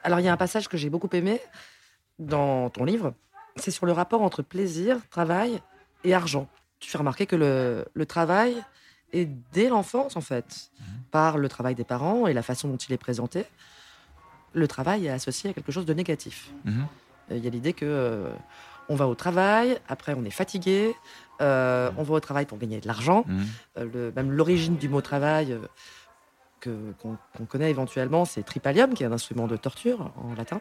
[0.09, 1.39] Alors il y a un passage que j'ai beaucoup aimé
[2.19, 3.13] dans ton livre,
[3.57, 5.61] c'est sur le rapport entre plaisir, travail
[6.03, 6.49] et argent.
[6.81, 8.57] Tu fais remarquer que le, le travail
[9.13, 10.71] est dès l'enfance en fait,
[11.11, 13.45] par le travail des parents et la façon dont il est présenté.
[14.55, 16.53] Le travail est associé à quelque chose de négatif.
[16.65, 16.87] Mhm.
[17.31, 18.31] Euh, Il y a l'idée que euh,
[18.89, 20.95] on va au travail, après on est fatigué,
[21.43, 23.27] euh, on va au travail pour gagner de l'argent.
[23.27, 23.47] Mhm.
[23.93, 25.55] Le- même l'origine du mot travail
[26.63, 30.61] qu'on connaît éventuellement, c'est tripalium, qui est un instrument de torture en latin.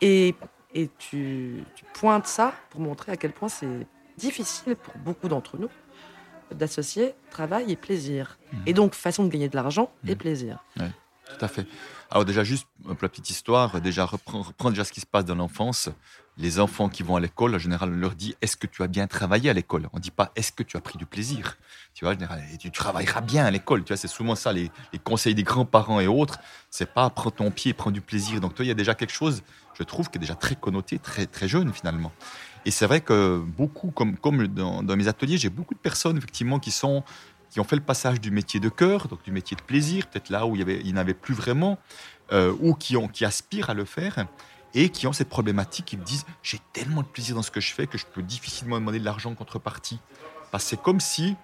[0.00, 0.34] Et,
[0.74, 3.86] et tu, tu pointes ça pour montrer à quel point c'est
[4.16, 5.68] difficile pour beaucoup d'entre nous
[6.50, 8.38] d'associer travail et plaisir.
[8.52, 8.62] Mhm.
[8.66, 10.16] Et donc, façon de gagner de l'argent et Mhm.
[10.18, 10.58] plaisir.
[11.38, 11.66] Tout à fait.
[12.10, 15.34] Alors déjà, juste peu la petite histoire, déjà reprendre, déjà ce qui se passe dans
[15.34, 15.88] l'enfance.
[16.38, 18.86] Les enfants qui vont à l'école, en général, on leur dit est-ce que tu as
[18.86, 19.88] bien travaillé à l'école?
[19.92, 21.56] On ne dit pas est-ce que tu as pris du plaisir?
[21.94, 23.82] Tu vois, en général, tu travailleras bien à l'école.
[23.84, 24.70] Tu vois, c'est souvent ça, les,
[25.04, 26.38] conseils des grands-parents et autres.
[26.70, 28.40] C'est pas prends ton pied, prends du plaisir.
[28.40, 29.42] Donc toi, il y a déjà quelque chose,
[29.78, 32.12] je trouve, qui est déjà très connoté, très, très jeune finalement.
[32.64, 36.16] Et c'est vrai que beaucoup, comme, comme dans, dans mes ateliers, j'ai beaucoup de personnes
[36.16, 37.02] effectivement qui sont
[37.52, 40.30] qui ont fait le passage du métier de cœur, donc du métier de plaisir, peut-être
[40.30, 41.78] là où il y avait, n'avait plus vraiment,
[42.32, 44.26] euh, ou qui, ont, qui aspirent à le faire,
[44.72, 47.60] et qui ont cette problématique, qui me disent j'ai tellement de plaisir dans ce que
[47.60, 49.98] je fais que je peux difficilement demander de l'argent en contrepartie.
[50.50, 51.36] Parce que c'est comme si,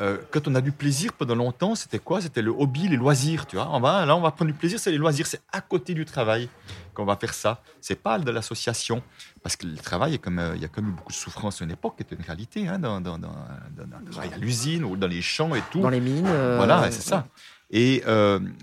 [0.00, 2.20] euh, quand on a du plaisir pendant longtemps, c'était quoi?
[2.20, 3.68] C'était le hobby, les loisirs, tu vois?
[3.72, 6.04] On va, là, on va prendre du plaisir, c'est les loisirs, c'est à côté du
[6.04, 6.48] travail
[6.94, 7.62] qu'on va faire ça.
[7.80, 9.02] C'est pas de l'association.
[9.42, 11.16] Parce que le travail, est comme, euh, il y a quand même eu beaucoup de
[11.18, 13.28] souffrance à une époque, qui était une réalité, hein, dans, dans, dans,
[13.76, 13.86] dans-
[14.40, 15.80] l'usine ou dans les champs et tout.
[15.80, 16.26] Dans les mines.
[16.26, 17.26] euh, Voilà, c'est ça.
[17.70, 18.02] Et,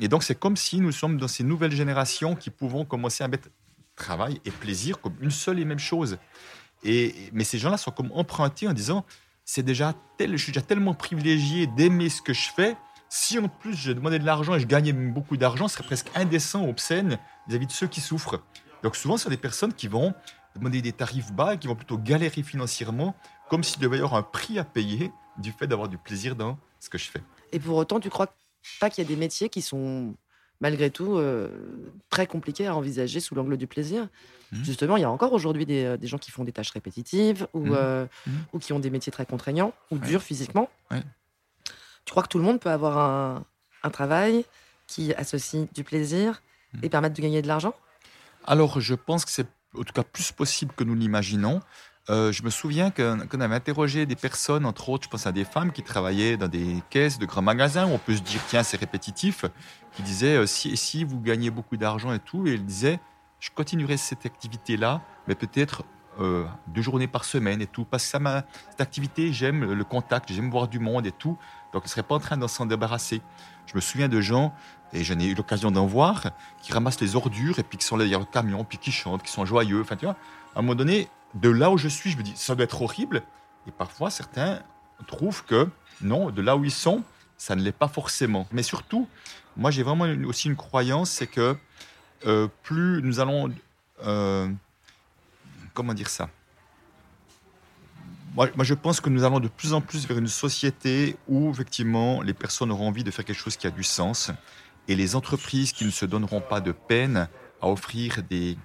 [0.02, 3.28] et donc, c'est comme si nous sommes dans ces nouvelles générations qui pouvons commencer à
[3.28, 3.50] mettre
[3.95, 6.17] travail et plaisir comme une seule et même chose.
[6.84, 9.06] Et, mais ces gens-là sont comme empruntés en disant
[9.45, 12.75] c'est déjà tel, je suis déjà tellement privilégié d'aimer ce que je fais.
[13.08, 16.10] Si en plus je demandais de l'argent et je gagnais beaucoup d'argent, ce serait presque
[16.15, 18.41] indécent, obscène vis-à-vis de ceux qui souffrent.
[18.84, 20.13] Donc souvent, ce sont des personnes qui vont
[20.55, 23.15] demander des tarifs bas et qui vont plutôt galérer financièrement,
[23.49, 26.58] comme s'il devait y avoir un prix à payer du fait d'avoir du plaisir dans
[26.79, 27.21] ce que je fais.
[27.51, 28.34] Et pour autant, tu crois
[28.79, 30.15] pas qu'il y a des métiers qui sont
[30.62, 31.49] malgré tout euh,
[32.10, 34.08] très compliqués à envisager sous l'angle du plaisir?
[34.55, 34.63] Mmh.
[34.63, 37.47] Justement, il y a encore aujourd'hui des, euh, des, gens qui font des tâches répétitives
[37.53, 37.75] ou, mmh.
[37.75, 38.31] Euh, mmh.
[38.53, 40.69] ou qui ont des métiers très contraignants ou durs physiquement.
[40.91, 43.43] Tu crois que tout le monde peut avoir un,
[43.83, 44.45] un travail
[44.87, 46.41] qui associe du plaisir
[46.83, 47.73] et permettre de gagner de l'argent?
[48.45, 51.61] Alors, je pense que c'est en tout cas plus possible que nous l'imaginons.
[52.09, 55.43] Euh, je me souviens qu'on avait interrogé des personnes, entre autres, je pense à des
[55.43, 58.61] femmes qui travaillaient dans des caisses de grands magasins où on peut se dire, tiens,
[58.61, 59.45] c'est répétitif,
[59.95, 62.99] qui disaient, si, si vous gagnez beaucoup d'argent et tout, et elles disaient,
[63.45, 65.84] je continuerai cette activité-là, mais peut-être
[66.19, 70.34] euh, deux journées par semaine et tout, parce que ça cette activité, j'aime le contact,
[70.34, 71.38] j'aime voir du monde et tout,
[71.71, 73.21] donc je ne serais pas en train de s'en débarrasser.
[73.67, 74.51] Je me souviens de gens,
[74.93, 76.31] et j'en ai eu l'occasion d'en voir,
[76.63, 79.21] qui ramassent les ordures et puis qui sont là derrière le camion, puis qui chantent,
[79.21, 80.15] qui sont joyeux, enfin tu vois,
[80.55, 82.81] à un moment donné, de là où je suis, je me dis, ça doit être
[82.81, 83.21] horrible.
[83.67, 84.60] Et parfois, certains
[85.05, 85.69] trouvent que
[86.01, 87.03] non, de là où ils sont,
[87.38, 88.47] ça ne l'est pas forcément.
[88.51, 89.08] Mais surtout,
[89.55, 91.58] moi, j'ai vraiment aussi une croyance, c'est que
[92.25, 93.51] euh, plus nous allons...
[94.05, 94.49] Euh,
[95.73, 96.29] comment dire ça?
[98.35, 102.21] Moi, je pense que nous allons de plus en plus vers une société où, effectivement,
[102.21, 104.29] les personnes auront envie de faire quelque chose qui a du sens.
[104.89, 107.29] Et les entreprises qui ne se donneront pas de peine
[107.61, 108.57] à offrir des,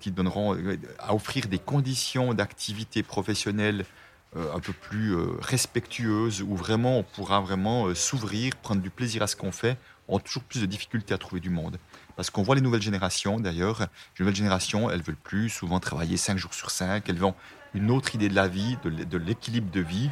[0.00, 0.58] qui donneront
[0.98, 3.84] à offrir des conditions d'activité professionnelle
[4.36, 9.22] euh, un peu plus euh, respectueuses, où vraiment on pourra vraiment s'ouvrir, prendre du plaisir
[9.22, 11.78] à ce qu'on fait, on a toujours plus de difficultés à trouver du monde.
[12.16, 16.16] Parce qu'on voit les nouvelles générations, d'ailleurs, les nouvelles générations, elles veulent plus souvent travailler
[16.16, 17.34] 5 jours sur 5, elles ont
[17.74, 20.10] une autre idée de la vie, de l'équilibre de vie.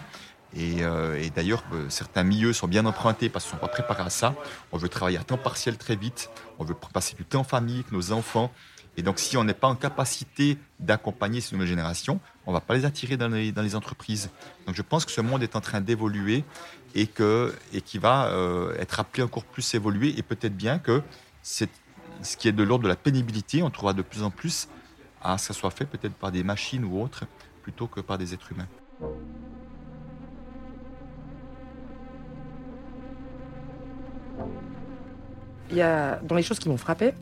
[0.57, 4.11] Et, et d'ailleurs, certains milieux sont bien empruntés parce qu'ils ne sont pas préparés à
[4.11, 4.35] ça.
[4.73, 7.81] On veut travailler à temps partiel très vite, on veut passer du temps en famille
[7.81, 8.51] avec nos enfants.
[8.97, 12.61] Et donc, si on n'est pas en capacité d'accompagner ces nouvelles générations, on ne va
[12.61, 14.31] pas les attirer dans les, entreprises.
[14.67, 16.45] Donc, je pense que ce monde est en train d'évoluer
[16.95, 20.19] et que et qui va euh, être appelé encore plus évoluer.
[20.19, 21.03] Et peut-être bien que
[22.23, 24.69] ce qui est de l'ordre de la pénibilité, on trouvera de plus en plus
[25.23, 27.25] à ce que ça soit fait peut-être par des machines ou autres,
[27.63, 28.69] plutôt que par des êtres humains.
[35.71, 37.13] Il y a dans les choses qui m'ont frappé,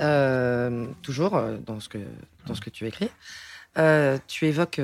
[0.00, 1.98] euh, toujours euh, dans ce, que,
[2.46, 3.10] dans ce que tu écris,
[3.78, 4.80] euh, tu évoques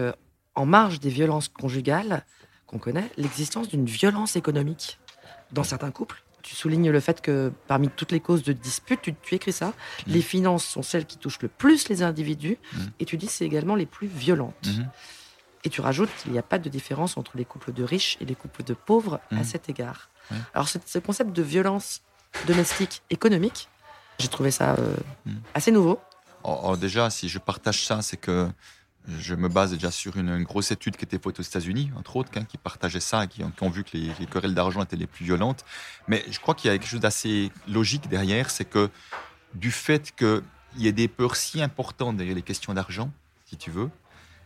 [0.54, 2.24] en marge des violences conjugales
[2.66, 4.98] qu'on connaît, l'existence d'une violence économique
[5.52, 6.22] dans certains couples.
[6.42, 9.72] Tu soulignes le fait que parmi toutes les causes de dispute, tu, écris ça, mmh.
[10.06, 12.78] les finances sont celles qui touchent le plus les individus, mmh.
[13.00, 14.66] et tu dis c'est également les plus violentes.
[14.66, 14.84] Mmh.
[15.64, 18.24] Et tu rajoutes qu'il n'y a pas de différence entre les couples de riches et
[18.24, 20.08] les couples de pauvres à cet égard.
[20.54, 22.02] Alors ce concept de violence
[22.46, 23.68] domestique économique,
[24.18, 24.94] j'ai trouvé ça euh,
[25.54, 25.98] assez nouveau.
[26.44, 28.48] Oh, oh, déjà, si je partage ça, c'est que
[29.08, 32.30] je me base déjà sur une, grosse étude qui était faite aux États-Unis, entre autres,
[32.36, 35.24] hein, qui partageait ça, qui, qui ont vu que les, querelles d'argent étaient les plus
[35.24, 35.64] violentes.
[36.08, 38.90] Mais je crois qu'il y a quelque chose d'assez logique derrière, c'est que
[39.54, 40.42] du fait qu'il
[40.76, 43.10] y ait des peurs si importantes derrière les questions d'argent,
[43.46, 43.90] si tu veux,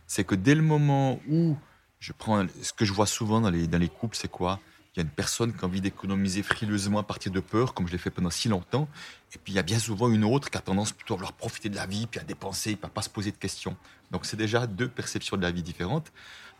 [0.07, 1.57] c'est que dès le moment où
[1.99, 4.59] je prends ce que je vois souvent dans les, dans les couples, c'est quoi?
[4.95, 7.87] Il y a une personne qui a envie d'économiser frileusement à partir de peur, comme
[7.87, 8.87] je l'ai fait pendant si longtemps.
[9.33, 11.33] Et puis il y a bien souvent une autre qui a tendance plutôt à vouloir
[11.33, 13.75] profiter de la vie, puis à dépenser, puis à pas se poser de questions.
[14.11, 16.11] Donc c'est déjà deux perceptions de la vie différentes.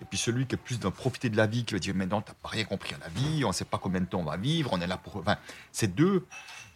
[0.01, 2.07] Et puis celui qui est plus dans profiter de la vie, qui va dire mais
[2.07, 4.21] non, t'as pas rien compris à la vie, on ne sait pas combien de temps
[4.21, 5.17] on va vivre, on est là pour.
[5.17, 5.37] Enfin,
[5.71, 6.25] c'est deux,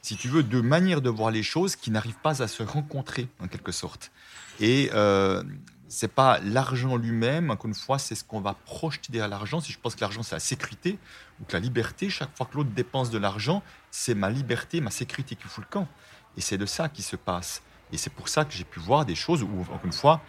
[0.04, 3.30] si tu veux, deux manières de voir les choses qui n'arrivent pas à se rencontrer
[3.40, 4.12] en quelque sorte.
[4.60, 5.44] Et euh,
[5.88, 9.60] c'est pas l'argent lui-même, encore une fois, c'est ce qu'on va projeter derrière l'argent.
[9.60, 11.00] Si je pense que l'argent, c'est la sécurité
[11.48, 15.36] que la liberté, chaque fois que l'autre dépense de l'argent, c'est ma liberté, ma sécurité
[15.36, 15.88] qui fout le camp.
[16.36, 17.62] Et c'est de ça qui se passe.
[17.92, 20.22] Et c'est pour ça que j'ai pu voir des choses où, encore une fois,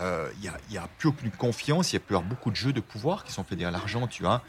[0.00, 2.80] euh, il n'y a, plus aucune confiance, il y a plus beaucoup de jeux de
[2.80, 4.42] pouvoir qui sont faits derrière l'argent, tu vois.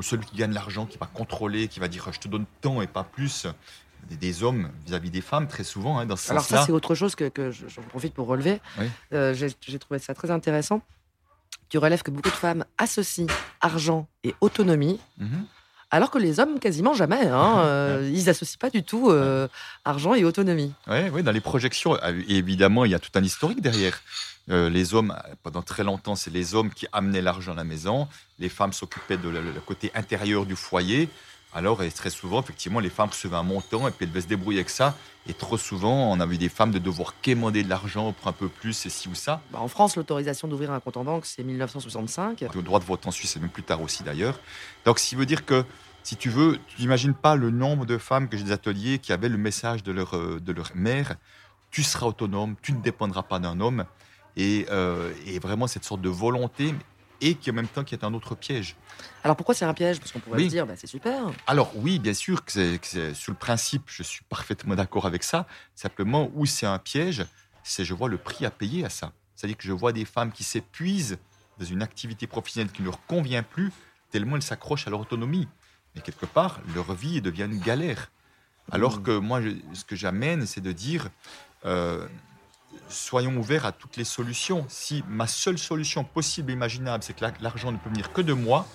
[0.00, 2.86] Celui qui gagne l'argent, qui va contrôler, qui va dire je te donne tant et
[2.86, 3.46] pas plus,
[4.10, 7.14] des, hommes vis-à-vis des femmes, très souvent, hein, dans ce Alors ça, c'est autre chose
[7.14, 8.60] que, j'en profite pour relever.
[9.12, 10.82] Euh, j'ai trouvé ça très intéressant.
[11.74, 13.26] Tu relèves que beaucoup de femmes associent
[13.60, 15.00] argent et autonomie.
[15.18, 15.44] Mhm.
[15.90, 19.48] Alors que les hommes, quasiment jamais, hein, euh, ils n'associent pas du tout euh,
[19.84, 20.72] argent et autonomie.
[20.86, 24.00] Oui, ouais, dans les projections, évidemment, il y a tout un historique derrière.
[24.46, 28.06] les hommes, pendant très longtemps, c'est les hommes qui amenaient l'argent à la maison.
[28.38, 31.08] Les femmes s'occupaient de le côté intérieur du foyer
[31.54, 34.26] Alors, et très souvent, effectivement, les femmes recevaient un montant et puis elles devaient se
[34.26, 34.96] débrouiller avec ça.
[35.28, 38.32] Et trop souvent, on a vu des femmes de devoir quémander de l'argent pour un
[38.32, 39.40] peu plus, et ci ou ça.
[39.52, 42.44] Bah, en France, l'autorisation d'ouvrir un compte en banque, c'est 1965.
[42.54, 44.38] Le droit de vote en Suisse, c'est même plus tard aussi d'ailleurs.
[44.84, 45.64] Donc, ce qui veut dire que,
[46.02, 49.12] si tu veux, tu n'imagines pas le nombre de femmes que j'ai des ateliers qui
[49.12, 51.16] avaient le message de leur, euh, de leur mère
[51.74, 53.84] tu seras autonome, tu ne dépendras pas d'un homme.
[54.36, 56.72] Et, euh, et, vraiment cette sorte de volonté
[57.24, 58.76] et qui en même temps qui est un autre piège.
[59.24, 59.98] Alors pourquoi c'est un piège?
[59.98, 61.30] Parce qu'on pourrait se dire, bah, c'est super.
[61.46, 65.46] Alors oui, bien sûr que c'est sur le principe, je suis parfaitement d'accord avec ça.
[65.74, 67.24] Simplement, où c'est un piège,
[67.62, 69.12] c'est je vois le prix à payer à ça.
[69.34, 71.18] C'est-à-dire que je vois des femmes qui s'épuisent
[71.58, 73.72] dans une activité professionnelle qui ne leur convient plus,
[74.10, 75.48] tellement elles s'accrochent à leur autonomie.
[75.94, 78.10] Mais quelque part, leur vie devient une galère.
[78.70, 79.02] Alors mmh.
[79.02, 79.40] que moi,
[79.72, 81.08] ce que j'amène, c'est de dire,
[81.64, 82.06] euh,
[82.88, 84.64] soyons ouverts à toutes les solutions.
[84.68, 88.32] Si ma seule solution possible et imaginable, c'est que l'argent ne peut venir que de
[88.32, 88.66] moi,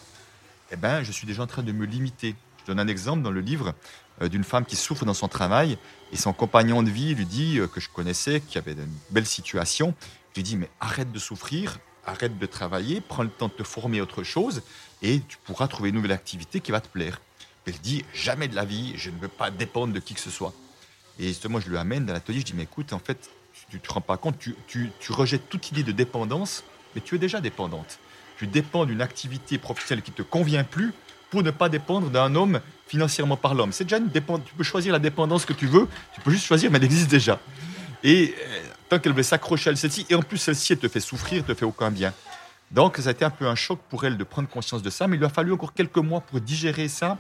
[0.72, 2.36] eh ben, je suis déjà en train de me limiter.
[2.62, 3.74] Je donne un exemple dans le livre
[4.22, 5.78] euh, d'une femme qui souffre dans son travail
[6.12, 9.26] et son compagnon de vie lui dit, euh, que je connaissais, qui avait une belle
[9.26, 9.96] situation,
[10.36, 14.02] lui dit, mais arrête de souffrir, arrête de travailler, prends le temps de te former
[14.02, 14.62] autre chose
[15.02, 17.22] et tu pourras trouver une nouvelle activité qui va te plaire.
[17.66, 20.32] Elle dit, jamais de la vie, je ne veux pas dépendre de qui que ce
[20.32, 20.54] soit.
[21.20, 23.30] Et justement, je lui amène dans l'atelier, je dis, mais écoute, en fait,
[23.70, 26.64] tu ne te rends pas compte, tu, tu, tu, rejettes toute idée de dépendance,
[26.96, 28.00] mais tu es déjà dépendante.
[28.38, 30.94] Tu dépends d'une activité professionnelle qui ne te convient plus
[31.30, 33.68] pour ne pas dépendre d'un homme financièrement parlant.
[33.72, 34.10] C'est déjà une.
[34.12, 37.10] Tu peux choisir la dépendance que tu veux, tu peux juste choisir, mais elle existe
[37.10, 37.40] déjà.
[38.04, 41.00] Et euh, tant qu'elle veut s'accrocher à celle-ci, et en plus celle-ci, elle te fait
[41.00, 42.14] souffrir, elle te fait aucun bien.
[42.72, 45.08] Donc ça a été un peu un choc pour elle de prendre conscience de ça,
[45.08, 47.18] mais il lui a fallu encore quelques mois pour digérer ça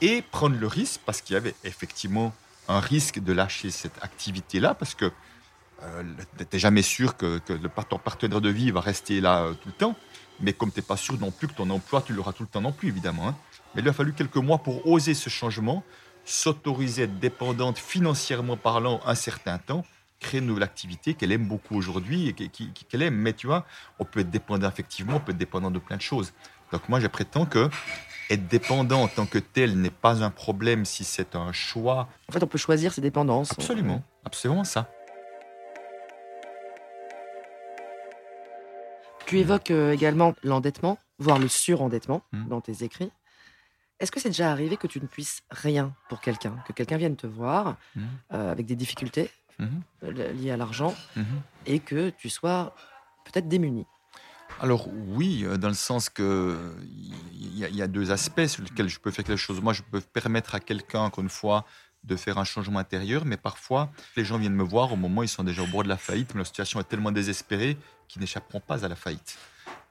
[0.00, 2.34] et prendre le risque, parce qu'il y avait effectivement
[2.68, 5.12] un risque de lâcher cette activité-là parce que
[5.82, 6.02] euh,
[6.38, 9.68] tu n'es jamais sûr que, le, ton partenaire de vie va rester là euh, tout
[9.68, 9.94] le temps.
[10.40, 12.48] Mais comme tu n'es pas sûr non plus que ton emploi, tu l'auras tout le
[12.48, 13.28] temps non plus, évidemment.
[13.28, 13.36] Hein.
[13.74, 15.82] Mais il a fallu quelques mois pour oser ce changement,
[16.24, 19.84] s'autoriser à être dépendante financièrement parlant un certain temps,
[20.20, 23.16] créer une nouvelle activité qu'elle aime beaucoup aujourd'hui et qu'elle aime.
[23.16, 23.66] Mais tu vois,
[23.98, 26.32] on peut être dépendant effectivement, on peut être dépendant de plein de choses.
[26.72, 27.70] Donc moi, je prétends que
[28.28, 32.08] être dépendant en tant que tel n'est pas un problème si c'est un choix.
[32.28, 33.52] En fait, on peut choisir ses dépendances.
[33.52, 34.90] Absolument, absolument ça.
[39.26, 42.48] Tu évoques euh, également l'endettement, voire le surendettement mmh.
[42.48, 43.10] dans tes écrits.
[43.98, 47.16] Est-ce que c'est déjà arrivé que tu ne puisses rien pour quelqu'un, que quelqu'un vienne
[47.16, 48.02] te voir mmh.
[48.34, 49.66] euh, avec des difficultés mmh.
[50.04, 50.94] euh, liées à l'argent
[51.66, 52.74] et que tu sois
[53.24, 53.84] peut-être démuni?
[54.60, 56.72] Alors oui, dans le sens que
[57.32, 59.60] il y, a deux aspects sur lesquels je peux faire quelque chose.
[59.60, 61.64] Moi, je peux permettre à quelqu'un, encore une fois,
[62.06, 65.24] de faire un changement intérieur, mais parfois, les gens viennent me voir au moment où
[65.24, 67.76] ils sont déjà au bord de la faillite, mais leur situation est tellement désespérée
[68.08, 69.38] qu'ils n'échapperont pas à la faillite,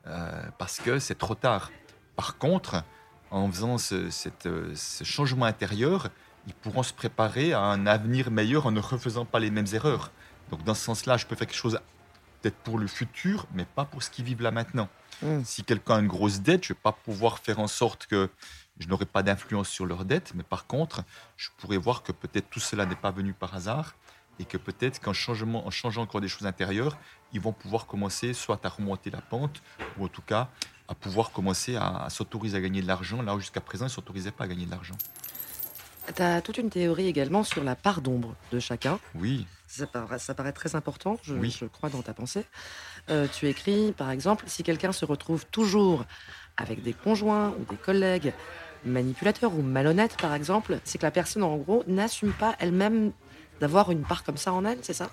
[0.08, 1.72] euh, parce que c'est trop tard.
[2.16, 2.84] Par contre,
[3.32, 4.10] en faisant ce,
[4.46, 6.10] euh, ce, changement intérieur,
[6.48, 10.12] ils pourront se préparer à un avenir meilleur en ne refaisant pas les mêmes erreurs.
[10.52, 11.80] Donc dans ce sens-là, je peux faire quelque chose
[12.42, 14.88] peut-être pour le futur, mais pas pour ce qu'ils vivent là maintenant.
[15.22, 15.44] Hmm.
[15.44, 18.30] Si quelqu'un a une grosse dette, je ne vais pas pouvoir faire en sorte que
[18.80, 21.04] je n'aurai pas d'influence sur leur dette, mais par contre,
[21.38, 23.96] je pourrais voir que peut-être tout cela n'est pas venu par hasard
[24.40, 26.98] et que peut-être qu'en en changeant encore des choses intérieures,
[27.32, 29.62] ils vont pouvoir commencer soit à remonter la pente,
[29.98, 30.50] ou en tout cas
[30.88, 33.90] à pouvoir commencer à, à s'autoriser à gagner de l'argent, là où jusqu'à présent ils
[33.90, 34.96] ne s'autorisaient pas à gagner de l'argent.
[36.14, 39.00] Tu as toute une théorie également sur la part d'ombre de chacun.
[39.16, 39.48] Oui.
[39.68, 42.46] Ça paraît, ça paraît très important, je, je, crois, dans ta pensée.
[43.10, 46.06] Euh, tu écris, par exemple, si quelqu'un se retrouve toujours
[46.58, 48.34] avec des conjoints ou des collègues
[48.86, 53.12] manipulateurs ou malhonnêtes, par exemple, c'est que la personne, en gros, n'assume pas elle-même
[53.60, 55.10] d'avoir une part comme ça en elle, c'est ça?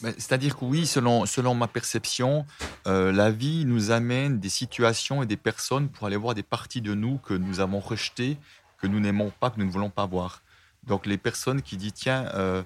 [0.00, 2.46] Ben, c'est-à-dire que oui, selon, selon ma perception,
[2.86, 6.80] euh, la vie nous amène des situations et des personnes pour aller voir des parties
[6.80, 8.38] de nous que nous avons rejetées,
[8.78, 10.42] que nous n'aimons pas, que nous ne voulons pas voir.
[10.84, 12.62] Donc les personnes qui disent tiens, euh,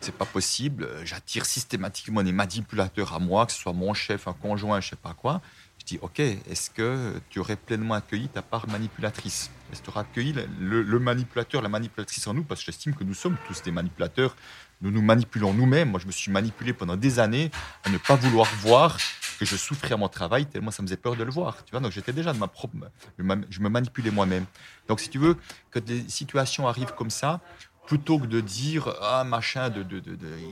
[0.00, 4.32] c'est pas possible, j'attire systématiquement des manipulateurs à moi, que ce soit mon chef, un
[4.32, 5.40] conjoint, je sais pas quoi.
[5.78, 9.50] Je dis ok, est-ce que tu aurais pleinement accueilli ta part manipulatrice?
[9.88, 13.36] Aurais accueilli le, le, manipulateur, la manipulatrice en nous Parce que j'estime que nous sommes
[13.46, 14.36] tous des manipulateurs.
[14.82, 15.90] Nous nous manipulons nous-mêmes.
[15.90, 17.50] Moi, je me suis manipulé pendant des années
[17.84, 18.96] à ne pas vouloir voir
[19.40, 21.64] que je souffrais à mon travail tellement ça me faisait peur de le voir.
[21.64, 22.76] Tu vois, donc j'étais déjà de ma propre,
[23.18, 24.44] je me manipulais moi-même.
[24.86, 25.34] Donc si tu veux
[25.70, 27.40] que des situations arrivent comme ça,
[27.86, 30.02] plutôt que de dire ah machin, de, de,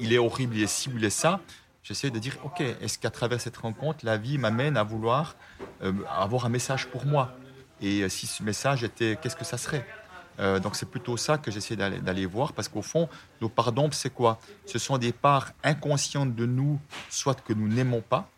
[0.00, 1.40] il est horrible, il est ci il est ça,
[1.82, 5.36] j'essaie de dire ok, est-ce qu'à travers cette rencontre, la vie m'amène à vouloir
[5.82, 7.36] euh, avoir un message pour moi?
[7.80, 9.86] Et euh, si ce message était, qu'est-ce que ça serait?
[10.40, 13.08] Euh, donc c'est plutôt ça que j'essaie d'aller voir, parce qu'au fond,
[13.40, 14.38] nos parts d'ombre, c'est quoi?
[14.66, 18.30] Ce sont des parts inconscientes de nous, soit que nous n'aimons pas,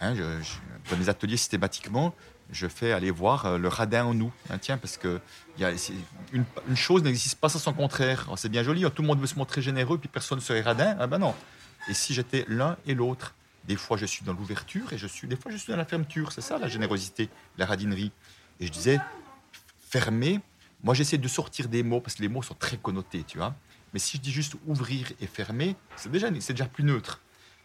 [0.00, 0.14] Hein,
[0.90, 2.14] dans mes ateliers, systématiquement,
[2.50, 4.32] je fais aller voir euh, le radin en nous.
[4.48, 5.20] Hein, tiens, parce que
[5.58, 5.72] y a,
[6.32, 6.44] une,
[6.74, 8.26] chose n'existe pas sans son contraire.
[8.36, 10.62] C'est bien joli, hein, tout le monde veut se montrer généreux, puis personne ne serait
[10.62, 10.96] radin.
[10.98, 11.34] Ah ben non.
[11.88, 13.34] Et si j'étais l'un et l'autre,
[13.64, 15.84] des fois je suis dans l'ouverture et je suis, des fois je suis dans la
[15.84, 16.32] fermeture.
[16.32, 18.10] C'est ça la générosité, la radinerie.
[18.60, 19.00] Et je disais,
[19.88, 20.40] fermer,
[20.82, 23.54] moi j'essaie de sortir des mots, parce que les mots sont très connotés, tu vois.
[23.92, 27.20] Mais si je dis juste ouvrir et fermer, c'est déjà, c'est déjà plus neutre.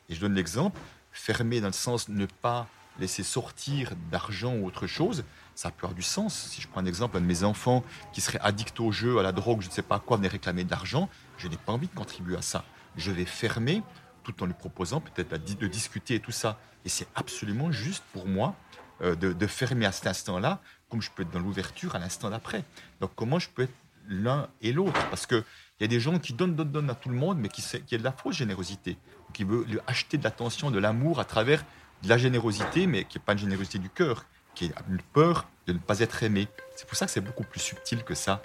[0.10, 0.80] Et je donne l'exemple,
[1.12, 2.68] fermer dans le sens ne pas
[2.98, 6.34] laisser sortir d'argent ou autre chose, ça peut avoir du sens.
[6.50, 7.84] Si je prends un exemple, un de mes enfants
[8.14, 10.64] qui serait addict au jeu, à la drogue, je ne sais pas quoi, venir réclamer
[10.64, 12.64] de l'argent, je n'ai pas envie de contribuer à ça.
[12.96, 13.84] Je vais fermer
[14.24, 16.58] tout en lui proposant peut-être de discuter et tout ça.
[16.86, 18.56] Et c'est absolument juste pour moi
[19.02, 20.62] euh, de, fermer à cet instant-là,
[20.96, 22.64] comme je peux être dans l'ouverture à l'instant d'après.
[23.02, 23.74] Donc comment je peux être
[24.08, 25.10] l'un et l'autre?
[25.10, 25.44] Parce qu'il
[25.82, 27.96] y a des gens qui donnent, donnent, donnent à tout le monde, mais qui, qui
[27.96, 28.98] a de la fausse générosité,
[29.34, 31.66] qui veut lui acheter de l'attention, de l'amour à travers
[32.02, 35.50] de la générosité, mais qui n'est pas une générosité du cœur, qui est une peur
[35.68, 36.48] de ne pas être aimé.
[36.78, 38.42] C'est pour ça que c'est beaucoup plus subtil que ça.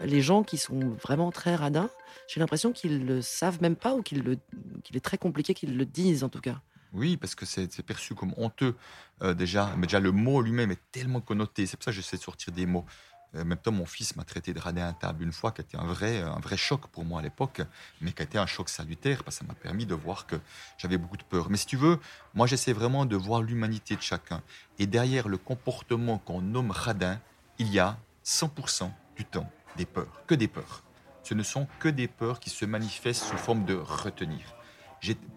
[0.00, 1.90] Les gens qui sont vraiment très radins,
[2.28, 4.38] j'ai l'impression qu'ils ne le savent même pas ou qu'il
[4.94, 6.60] est très compliqué qu'ils le disent en tout cas.
[6.92, 8.76] Oui, parce que c'est perçu comme honteux
[9.22, 9.74] euh, déjà.
[9.76, 11.66] Mais déjà, le mot lui-même est tellement connoté.
[11.66, 12.86] C'est pour ça que j'essaie de sortir des mots.
[13.34, 15.76] En même temps, mon fils m'a traité de radin table une fois, qui a été
[15.76, 17.60] un vrai, un vrai choc pour moi à l'époque,
[18.00, 20.36] mais qui a été un choc salutaire, parce que ça m'a permis de voir que
[20.78, 21.50] j'avais beaucoup de peur.
[21.50, 21.98] Mais si tu veux,
[22.34, 24.42] moi j'essaie vraiment de voir l'humanité de chacun.
[24.78, 27.20] Et derrière le comportement qu'on nomme radin,
[27.58, 30.82] il y a 100% du temps des peurs, que des peurs.
[31.22, 34.54] Ce ne sont que des peurs qui se manifestent sous forme de retenir.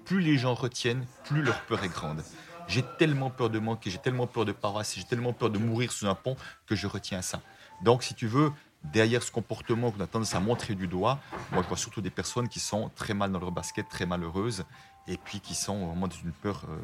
[0.06, 2.24] Plus les gens retiennent, plus leur peur est grande.
[2.68, 5.92] J'ai tellement peur de manquer, j'ai tellement peur de paroisse, j'ai tellement peur de mourir
[5.92, 6.36] sous un pont
[6.68, 7.42] que je retiens ça.
[7.84, 8.52] Donc, si tu veux,
[8.84, 11.20] derrière ce comportement qu'on a tendance à montrer du doigt,
[11.52, 14.64] moi, je vois surtout des personnes qui sont très mal dans leur basket, très malheureuses,
[15.08, 16.78] et puis qui sont vraiment dans une peur euh,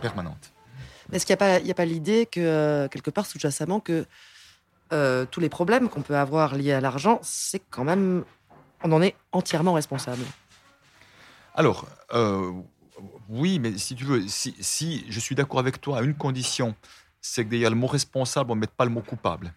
[0.00, 0.52] permanente.
[1.12, 4.06] Est-ce qu'il n'y a pas, l'idée que, euh, quelque part, sous-jacemment, que
[4.92, 8.24] euh, tous les problèmes qu'on peut avoir liés à l'argent, c'est quand même.
[8.82, 10.22] On en est entièrement responsable?
[11.56, 11.86] Alors,
[13.28, 16.74] oui, mais si tu veux, si, si je suis d'accord avec toi à une condition,
[17.20, 19.52] c'est que derrière le mot responsable, on ne mette pas le mot coupable.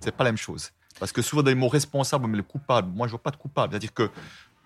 [0.00, 0.70] C'est pas la même chose.
[1.00, 2.90] Parce que souvent, dans les mots responsable, on met le coupable.
[2.94, 3.72] Moi, je vois pas de coupable.
[3.72, 4.10] C'est-à-dire que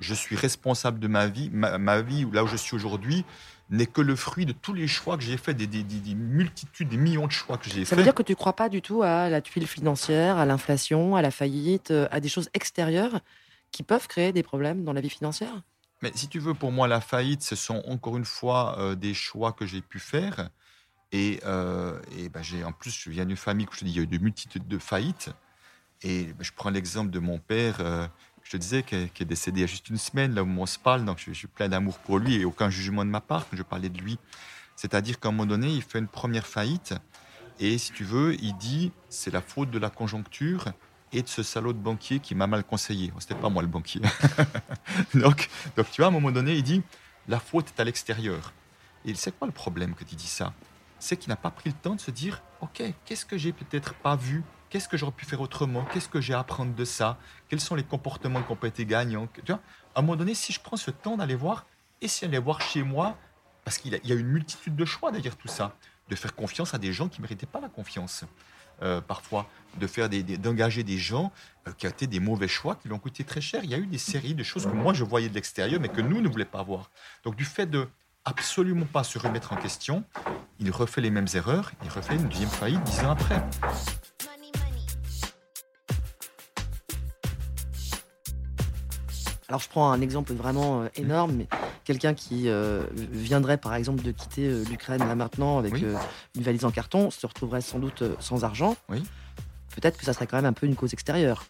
[0.00, 1.50] je suis responsable de ma vie.
[1.52, 3.24] Ma, vie, là où je suis aujourd'hui,
[3.70, 6.96] n'est que le fruit de tous les choix que j'ai faits, des, des, multitudes, des
[6.96, 7.88] millions de choix que j'ai faits.
[7.88, 10.44] Ça veut dire que tu ne crois pas du tout à la tuile financière, à
[10.44, 13.20] l'inflation, à la faillite, euh, à des choses extérieures
[13.70, 15.62] qui peuvent créer des problèmes dans la vie financière?
[16.02, 19.14] Mais si tu veux, pour moi, la faillite, ce sont encore une fois euh, des
[19.14, 20.50] choix que j'ai pu faire
[21.12, 21.98] et, euh,
[22.32, 24.02] ben, j'ai, en plus, je viens d'une famille, où je te dis, il y a
[24.02, 25.30] eu de multitudes de faillites.
[26.02, 28.08] Et ben, je prends l'exemple de mon père, euh,
[28.42, 30.66] je te disais, qui est, décédé il y a juste une semaine, là où on
[30.66, 31.04] se parle.
[31.04, 33.62] Donc, je, suis plein d'amour pour lui et aucun jugement de ma part quand je
[33.62, 34.18] parlais de lui.
[34.74, 36.94] C'est-à-dire qu'à un moment donné, il fait une première faillite.
[37.60, 40.72] Et si tu veux, il dit, c'est la faute de la conjoncture
[41.12, 43.12] et de ce salaud de banquier qui m'a mal conseillé.
[43.18, 44.00] C'était pas moi le banquier.
[45.14, 46.82] donc, donc, tu vois, à un moment donné, il dit,
[47.28, 48.52] la faute est à l'extérieur.
[49.04, 50.52] Et c'est quoi le problème que tu dis ça?
[50.98, 53.94] C'est qu'il n'a pas pris le temps de se dire, OK, qu'est-ce que j'ai peut-être
[53.94, 54.42] pas vu?
[54.70, 55.84] Qu'est-ce que j'aurais pu faire autrement?
[55.92, 57.18] Qu'est-ce que j'ai à apprendre de ça?
[57.48, 59.26] Quels sont les comportements qui ont été gagnants?
[59.34, 59.60] Tu vois,
[59.94, 61.66] À un moment donné, si je prends ce temps d'aller voir,
[62.00, 63.18] et si d'aller voir chez moi,
[63.64, 65.76] parce qu'il y a une multitude de choix derrière tout ça,
[66.08, 68.24] de faire confiance à des gens qui ne méritaient pas la confiance.
[68.82, 69.48] Euh, parfois,
[70.38, 71.32] d'engager des gens
[71.66, 73.62] euh, qui ont été des mauvais choix, qui l'ont coûté très cher.
[73.64, 75.88] Il y a eu des séries de choses que moi je voyais de l'extérieur, mais
[75.88, 76.90] que nous ne voulions pas voir.
[77.24, 77.88] Donc, du fait de
[78.24, 80.04] absolument pas se remettre en question,
[80.60, 83.42] il refait les mêmes erreurs, il refait une deuxième faillite dix ans après.
[89.52, 91.46] Alors je prends un exemple vraiment euh, énorme, mais
[91.84, 96.64] quelqu'un qui euh, viendrait par exemple de quitter euh, l'Ukraine là maintenant avec une valise
[96.64, 98.76] en carton se retrouverait sans doute sans argent.
[98.88, 99.02] Oui.
[99.74, 101.44] Peut-être que ça serait quand même un peu une cause extérieure.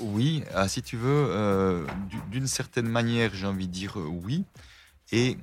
[0.00, 1.86] Oui, ah, si tu veux,
[2.30, 4.44] d'une certaine manière, j'ai envie de dire oui.
[5.12, 5.38] Et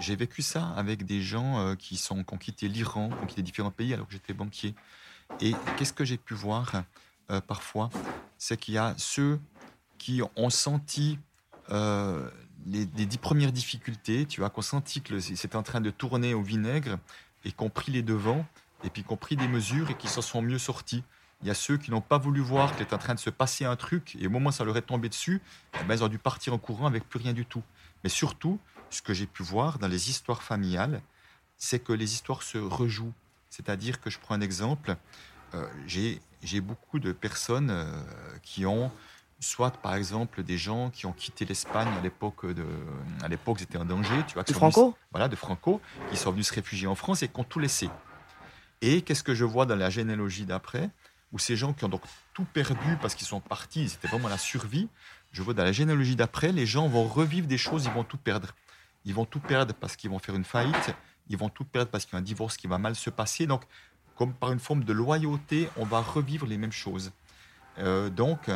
[0.00, 3.42] j'ai vécu ça avec des gens qui, sont, qui ont quitté l'Iran, qui ont quitté
[3.42, 4.74] différents pays alors que j'étais banquier.
[5.42, 6.82] Et qu'est-ce que j'ai pu voir
[7.32, 7.88] euh, parfois
[8.36, 9.38] C'est qu'il y a ceux
[10.02, 11.16] qui ont senti
[12.66, 16.34] les, dix premières difficultés, tu vois, qui ont senti que c'était en train de tourner
[16.34, 16.98] au vinaigre
[17.44, 18.44] et qui ont pris les devants
[18.82, 21.04] et puis qui ont pris des mesures et qui s'en sont mieux sortis.
[21.40, 23.30] Il y a ceux qui n'ont pas voulu voir qu'il était en train de se
[23.30, 25.40] passer un truc et au moment où ça leur est tombé dessus,
[25.80, 27.62] eh ben, ils ont dû partir en courant avec plus rien du tout.
[28.02, 28.58] Mais surtout,
[28.90, 31.00] ce que j'ai pu voir dans les histoires familiales,
[31.56, 33.14] c'est que les histoires se rejouent.
[33.50, 34.96] C'est-à-dire que je prends un exemple,
[35.54, 38.02] euh, j'ai beaucoup de personnes euh,
[38.42, 38.90] qui ont
[39.42, 42.64] soit par exemple des gens qui ont quitté l'Espagne à l'époque de,
[43.22, 44.96] à l'époque ils étaient en danger, tu vois, De Franco?
[45.10, 45.80] Voilà, de Franco,
[46.10, 47.90] qui sont venus se réfugier en France et qui ont tout laissé.
[48.80, 50.90] Et qu'est-ce que je vois dans la généalogie d'après,
[51.32, 52.02] où ces gens qui ont donc
[52.34, 54.88] tout perdu parce qu'ils sont partis, c'était vraiment la survie.
[55.32, 58.18] Je vois dans la généalogie d'après, les gens vont revivre des choses, ils vont tout
[58.18, 58.54] perdre.
[59.04, 60.94] Ils vont tout perdre parce qu'ils vont faire une faillite,
[61.28, 63.46] ils vont tout perdre parce qu'il y a un divorce qui va mal se passer.
[63.46, 63.62] Donc,
[64.16, 67.12] comme par une forme de loyauté, on va revivre les mêmes choses.
[67.78, 68.50] Euh, donc,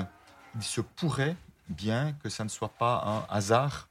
[0.57, 1.36] il se pourrait
[1.68, 3.88] bien que ça ne soit pas un hasard,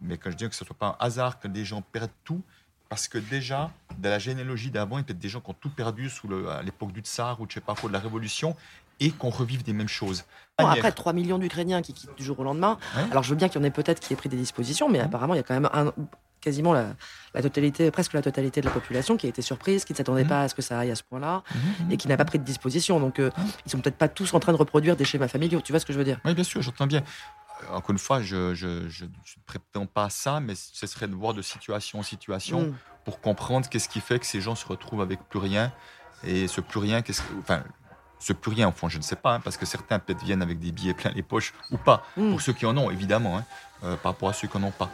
[0.00, 2.10] mais quand je dis que ce ne soit pas un hasard que des gens perdent
[2.24, 2.42] tout,
[2.88, 5.54] parce que déjà, dans la généalogie d'avant, il y a peut-être des gens qui ont
[5.54, 7.98] tout perdu sous le, à l'époque du tsar ou je sais pas quoi, de la
[8.00, 8.54] révolution,
[9.00, 10.24] et qu'on revive des mêmes choses.
[10.56, 12.78] Bon, après, 3 millions d'Ukrainiens qui quittent du jour au lendemain.
[12.96, 13.02] Ouais.
[13.10, 15.00] Alors, je veux bien qu'il y en ait peut-être qui aient pris des dispositions, mais
[15.00, 15.92] apparemment, il y a quand même un-
[16.44, 16.94] quasiment la,
[17.34, 20.22] la totalité, presque la totalité de la population qui a été surprise, qui ne s'attendait
[20.24, 20.28] Mhm.
[20.28, 21.42] pas à ce que ça aille à ce point-là,
[21.80, 21.90] Mhm.
[21.92, 23.00] et qui n'a pas pris de disposition.
[23.00, 23.30] Donc, euh,
[23.66, 25.60] ils sont peut-être pas tous en train de reproduire des schémas familiaux.
[25.60, 26.20] Tu vois ce que je veux dire?
[26.24, 27.02] Oui, bien sûr, j'entends bien.
[27.64, 31.08] Euh, Encore une fois, je je, je- je ne prétends pas ça, mais ce serait
[31.08, 32.74] de voir de situation en situation Mm.
[33.04, 35.72] pour comprendre qu'est-ce qui fait que ces gens se retrouvent avec plus rien.
[36.24, 37.62] Et ce plus rien, qu'est-ce que- enfin,
[38.18, 40.40] ce plus rien, au fond, je ne sais pas, hein, parce que certains peut-être viennent
[40.42, 42.04] avec des billets plein les poches ou pas.
[42.16, 42.30] Mm.
[42.30, 43.44] Pour ceux qui en ont, évidemment, hein,
[43.84, 44.90] euh, par rapport à ceux qui n'en ont pas.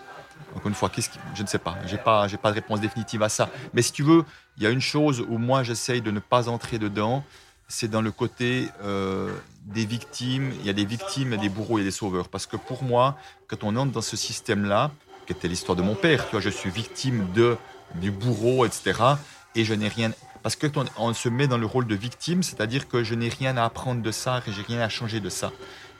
[0.54, 1.76] Encore une fois, qu'est-ce je ne sais pas.
[1.86, 3.48] J'ai pas, j'ai pas de réponse définitive à ça.
[3.72, 4.24] Mais si tu veux,
[4.56, 7.24] il y a une chose où moi j'essaye de ne pas entrer dedans,
[7.68, 9.32] c'est dans le côté euh,
[9.66, 10.52] des victimes.
[10.60, 12.28] Il y a des victimes, il y a des bourreaux et des sauveurs.
[12.28, 13.16] Parce que pour moi,
[13.46, 14.90] quand on entre dans ce système-là,
[15.26, 17.56] qui était l'histoire de mon père, tu vois, je suis victime de
[17.94, 19.00] du bourreau, etc.
[19.54, 20.12] Et je n'ai rien.
[20.42, 23.14] Parce que quand on, on se met dans le rôle de victime, c'est-à-dire que je
[23.14, 25.52] n'ai rien à apprendre de ça, et j'ai rien à changer de ça.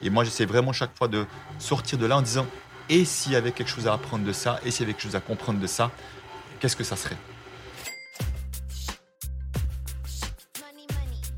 [0.03, 1.27] Et moi, j'essaie vraiment chaque fois de
[1.59, 2.47] sortir de là en disant
[2.91, 5.05] et s'il y avait quelque chose à apprendre de ça, et s'il y avait quelque
[5.05, 5.91] chose à comprendre de ça,
[6.59, 7.17] qu'est-ce que ça serait?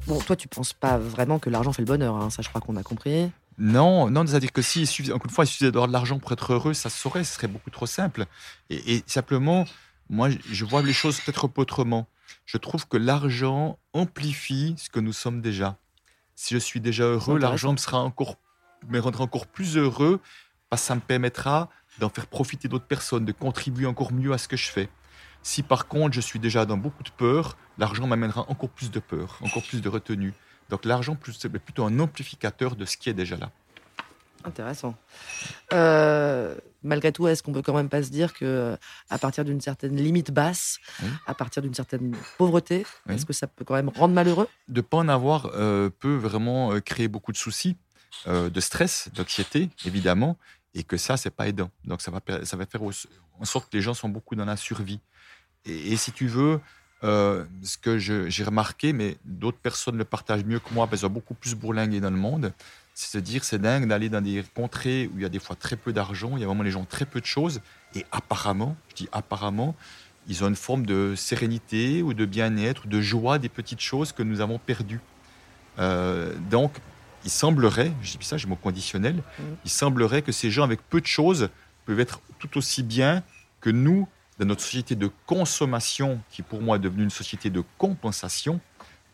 [0.07, 2.61] Bon, toi, tu penses pas vraiment que l'argent fait le bonheur, hein, ça, je crois
[2.61, 3.31] qu'on a compris.
[3.59, 6.53] Non, non, c'est-à-dire que si, encore une fois, il suffisait d'avoir de l'argent pour être
[6.55, 8.27] heureux, ça se saurait, ce serait beaucoup trop simple.
[8.71, 9.65] Et, et simplement,
[10.11, 12.09] moi, je- vois les choses peut-être autrement.
[12.47, 15.77] Je trouve que l'argent amplifie ce que nous sommes déjà.
[16.35, 18.37] Si je suis déjà heureux, l'argent me sera encore,
[18.89, 20.19] me rendra encore plus heureux
[20.73, 21.69] parce que ça me permettra
[21.99, 24.89] d'en faire profiter d'autres personnes, de contribuer encore mieux à ce que je fais.
[25.43, 28.99] Si par contre je suis déjà dans beaucoup de peur, l'argent m'amènera encore plus de
[28.99, 30.33] peur, encore plus de retenue.
[30.71, 33.51] Donc l'argent c'est plutôt un amplificateur de ce qui est déjà là.
[34.45, 34.95] Intéressant.
[35.75, 38.75] Euh, malgré tout, est-ce qu'on peut quand même pas se dire que
[39.11, 41.11] à partir d'une certaine limite basse, Oui.
[41.27, 43.17] à partir d'une certaine pauvreté, Oui.
[43.17, 44.49] est-ce que ça peut quand même rendre malheureux?
[44.69, 47.77] De ne pas en avoir euh, peut vraiment euh, créer beaucoup de soucis,
[48.27, 50.39] euh, de stress, d'anxiété, évidemment,
[50.75, 51.71] et que ça, c'est pas aidant.
[51.85, 54.57] Donc, ça va, ça va faire en sorte que les gens sont beaucoup dans la
[54.57, 55.01] survie.
[55.65, 56.61] Et, si tu veux,
[57.05, 61.07] euh, ce que j'ai remarqué, mais d'autres personnes le partagent mieux que moi, parce qu'ils
[61.07, 62.53] ont beaucoup plus bourlingué dans le monde,
[62.95, 65.57] c'est se dire, c'est dingue d'aller dans des contrées où il y a des fois
[65.57, 67.61] très peu d'argent, il y a vraiment les gens très peu de choses,
[67.95, 69.75] et apparemment, je dis apparemment,
[70.29, 74.23] ils ont une forme de sérénité ou de bien-être, de joie des petites choses que
[74.23, 75.01] nous avons perdues.
[75.79, 76.73] Euh, donc,
[77.25, 79.57] il semblerait, je dis ça, j'ai mon conditionnel, Mhm.
[79.65, 81.49] il semblerait que ces gens avec peu de choses
[81.87, 83.23] peuvent être tout aussi bien
[83.61, 84.09] que nous,
[84.39, 88.61] dans notre société de consommation, qui pour moi est devenue une société de compensation.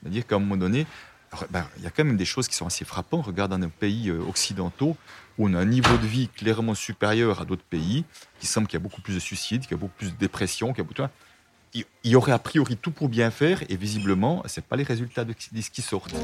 [0.01, 0.87] C'est-à-dire qu'à un moment donné,
[1.33, 3.27] alors, ben, il y a quand même des choses qui sont assez frappantes.
[3.27, 4.97] Regarde dans nos pays euh, occidentaux,
[5.37, 8.05] où on a un niveau de vie clairement supérieur à d'autres pays,
[8.41, 10.17] qui semble qu'il y a beaucoup plus de suicides, qu'il y a beaucoup plus de
[10.19, 11.09] dépression, qu'il y a beaucoup de...
[11.75, 15.25] Il y aurait a priori tout pour bien faire, et visiblement, ce pas les résultats
[15.25, 16.15] de de ce qui sortent.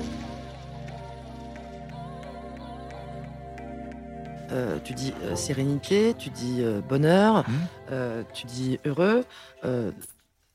[4.55, 7.45] Euh, Tu dis euh, sérénité, tu dis euh, bonheur,
[7.91, 9.25] euh, tu dis heureux.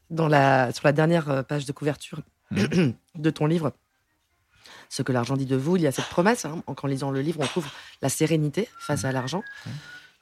[0.10, 2.22] Dans la, sur la dernière page de couverture
[2.52, 3.74] de ton livre,
[4.90, 6.46] Ce que l'argent dit de vous, il y a cette promesse.
[6.46, 7.68] hein, en en lisant le livre, on trouve
[8.02, 9.44] la sérénité face à l'argent.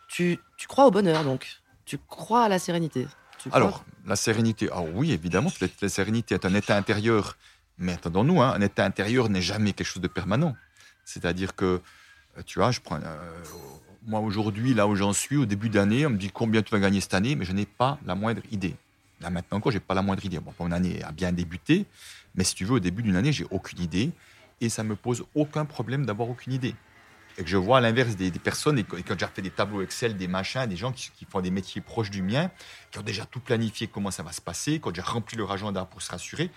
[0.09, 1.47] Tu, tu crois au bonheur, donc.
[1.85, 3.07] Tu crois à la sérénité.
[3.39, 7.37] Tu Alors, la sérénité, ah oui, évidemment, la, la sérénité est un état intérieur.
[7.77, 10.53] Mais attendons-nous, hein, un état intérieur n'est jamais quelque chose de permanent.
[11.05, 11.81] C'est-à-dire que,
[12.45, 13.33] tu vois, je euh,
[14.05, 16.79] moi aujourd'hui, là où j'en suis, au début d'année, on me dit combien tu vas
[16.79, 18.75] gagner cette année, mais je n'ai pas la moindre idée.
[19.21, 20.39] Là maintenant encore, j'ai pas la moindre idée.
[20.39, 21.85] Bon, mon année a bien débuté,
[22.35, 24.11] mais si tu veux, au début d'une année, j'ai aucune idée
[24.61, 26.75] et ça me pose aucun problème d'avoir aucune idée.
[27.37, 29.83] Et que je vois à l'inverse des, personnes et qui ont déjà fait des tableaux
[29.83, 32.49] Excel, des machins, des gens qui, font des métiers proches du mien,
[32.89, 35.51] qui ont déjà tout planifié comment ça va se passer, qui ont déjà rempli leur
[35.51, 36.49] agenda pour se rassurer.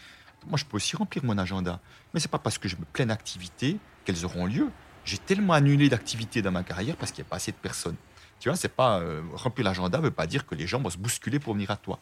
[0.46, 1.80] Moi, je peux aussi remplir mon agenda.
[2.14, 3.76] Mais c'est pas parce que je me plein d'activités
[4.06, 4.68] qu'elles auront lieu.
[5.04, 7.96] J'ai tellement annulé d'activités dans ma carrière parce qu'il n'y a pas assez de personnes.
[8.38, 10.90] Tu vois, c'est pas euh, remplir l'agenda ne veut pas dire que les gens vont
[10.90, 11.98] se bousculer pour venir à toi.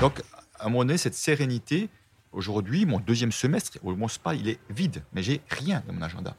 [0.00, 0.20] Donc,
[0.58, 1.88] à un moment donné, cette sérénité,
[2.32, 6.02] aujourd'hui, mon deuxième semestre, au moins pas, il est vide, mais j'ai rien dans mon
[6.02, 6.36] agenda.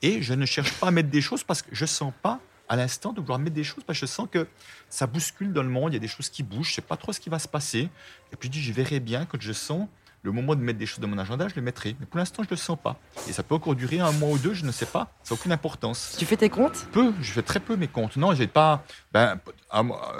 [0.00, 2.76] Et je ne cherche pas à mettre des choses parce que je sens pas à
[2.76, 4.46] l'instant de vouloir mettre des choses parce que je sens que
[4.88, 6.96] ça bouscule dans le monde, il y a des choses qui bougent, je sais pas
[6.96, 7.88] trop ce qui va se passer.
[8.32, 9.88] Et puis je dis, je verrai bien quand je sens
[10.22, 11.96] le moment de mettre des choses dans mon agenda, je les mettrai.
[12.00, 12.98] Mais pour l'instant, je ne le sens pas.
[13.28, 15.12] Et ça peut encore durer un mois ou deux, je ne sais pas.
[15.22, 16.16] Ça n'a aucune importance.
[16.18, 16.86] Tu fais tes comptes?
[16.92, 17.12] Peu.
[17.20, 18.16] Je fais très peu mes comptes.
[18.16, 18.84] Non, j'ai pas.
[19.12, 19.38] Ben,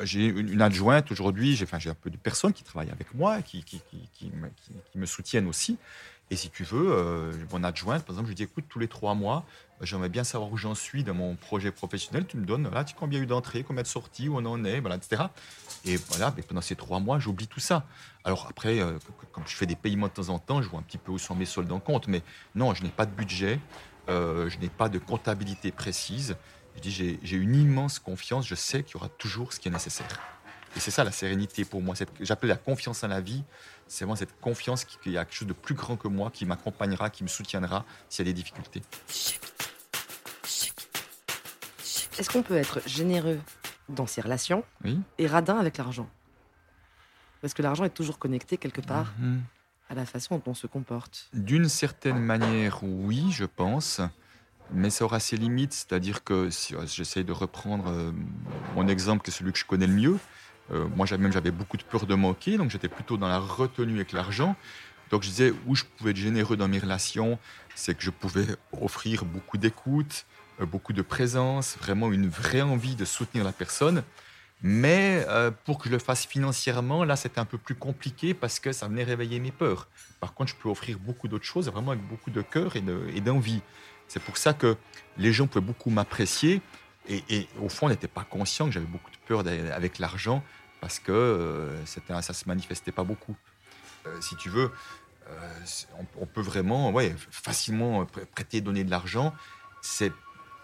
[0.04, 1.56] j'ai une adjointe aujourd'hui.
[1.56, 3.80] J'ai enfin, un peu de personnes qui travaillent avec moi, qui, qui,
[4.12, 4.30] qui,
[4.94, 5.78] me soutiennent aussi.
[6.30, 8.88] Et si tu veux, euh, mon adjointe, par exemple, je lui dis écoute, tous les
[8.88, 9.46] trois mois,
[9.80, 12.26] j'aimerais bien savoir où j'en suis dans mon projet professionnel.
[12.26, 14.36] Tu me donnes, là, tu combien il y a eu d'entrées, combien de sorties, où
[14.36, 15.22] on en est, voilà, etc.
[15.86, 17.84] Et voilà, mais pendant ces trois mois, j'oublie tout ça.
[18.28, 18.98] Alors après, euh,
[19.32, 21.16] quand je fais des paiements de temps en temps, je vois un petit peu où
[21.16, 22.08] sont mes soldes en compte.
[22.08, 22.20] Mais
[22.54, 23.58] non, je n'ai pas de budget,
[24.10, 26.36] euh, je n'ai pas de comptabilité précise.
[26.76, 29.70] Je dis, j'ai une immense confiance, je sais qu'il y aura toujours ce qui est
[29.70, 30.20] nécessaire.
[30.76, 31.94] Et c'est ça la sérénité pour moi.
[32.20, 33.44] J'appelle la confiance en la vie.
[33.86, 36.44] C'est vraiment cette confiance qu'il y a quelque chose de plus grand que moi qui
[36.44, 38.82] m'accompagnera, qui me soutiendra s'il y a des difficultés.
[42.18, 43.40] Est-ce qu'on peut être généreux
[43.88, 45.00] dans ses relations oui.
[45.16, 46.10] et radin avec l'argent?
[47.40, 49.42] Parce que l'argent est toujours connecté quelque part mhm.
[49.88, 51.28] à la façon dont on se comporte.
[51.32, 54.00] D'une certaine manière, oui, je pense.
[54.72, 58.12] Mais ça aura ses limites, c'est-à-dire que si euh, j'essaie de reprendre euh,
[58.74, 60.18] mon exemple, qui est celui que je connais le mieux,
[60.70, 63.94] euh, moi, même j'avais beaucoup de peur de manquer, donc j'étais plutôt dans la retenue
[63.94, 64.56] avec l'argent.
[65.10, 67.38] Donc je disais où je pouvais être généreux dans mes relations,
[67.74, 68.46] c'est que je pouvais
[68.78, 70.26] offrir beaucoup d'écoute,
[70.60, 74.02] beaucoup de présence, vraiment une vraie envie de soutenir la personne.
[74.62, 78.58] Mais euh, pour que je le fasse financièrement, là, c'était un peu plus compliqué parce
[78.58, 79.88] que ça venait réveiller mes peurs.
[80.20, 83.62] Par contre, je peux offrir beaucoup d'autres choses, vraiment avec beaucoup de cœur et d'envie.
[84.08, 84.76] C'est pour ça que
[85.16, 86.60] les gens pouvaient beaucoup m'apprécier.
[87.08, 90.42] Et, et, au fond, on n'était pas conscient que j'avais beaucoup de peur avec l'argent
[90.80, 93.36] parce que euh, ça ça se manifestait pas beaucoup.
[94.06, 94.72] Euh, si tu veux,
[96.18, 99.34] on, peut vraiment ouais, facilement prêter, donner de l'argent.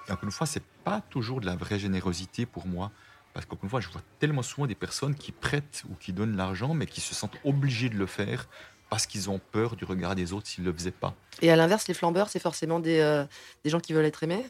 [0.09, 2.91] Encore une fois, c'est pas toujours de la vraie générosité pour moi.
[3.35, 6.37] Parce qu'encore une fois, je vois tellement souvent des personnes qui prêtent ou qui donnent
[6.37, 8.49] l'argent, mais qui se sentent obligés de le faire
[8.89, 11.15] parce qu'ils ont peur du regard des autres s'ils ne le faisaient pas.
[11.43, 13.25] Et à l'inverse, les flambeurs, c'est forcément des,
[13.65, 14.47] des gens qui veulent être aimés?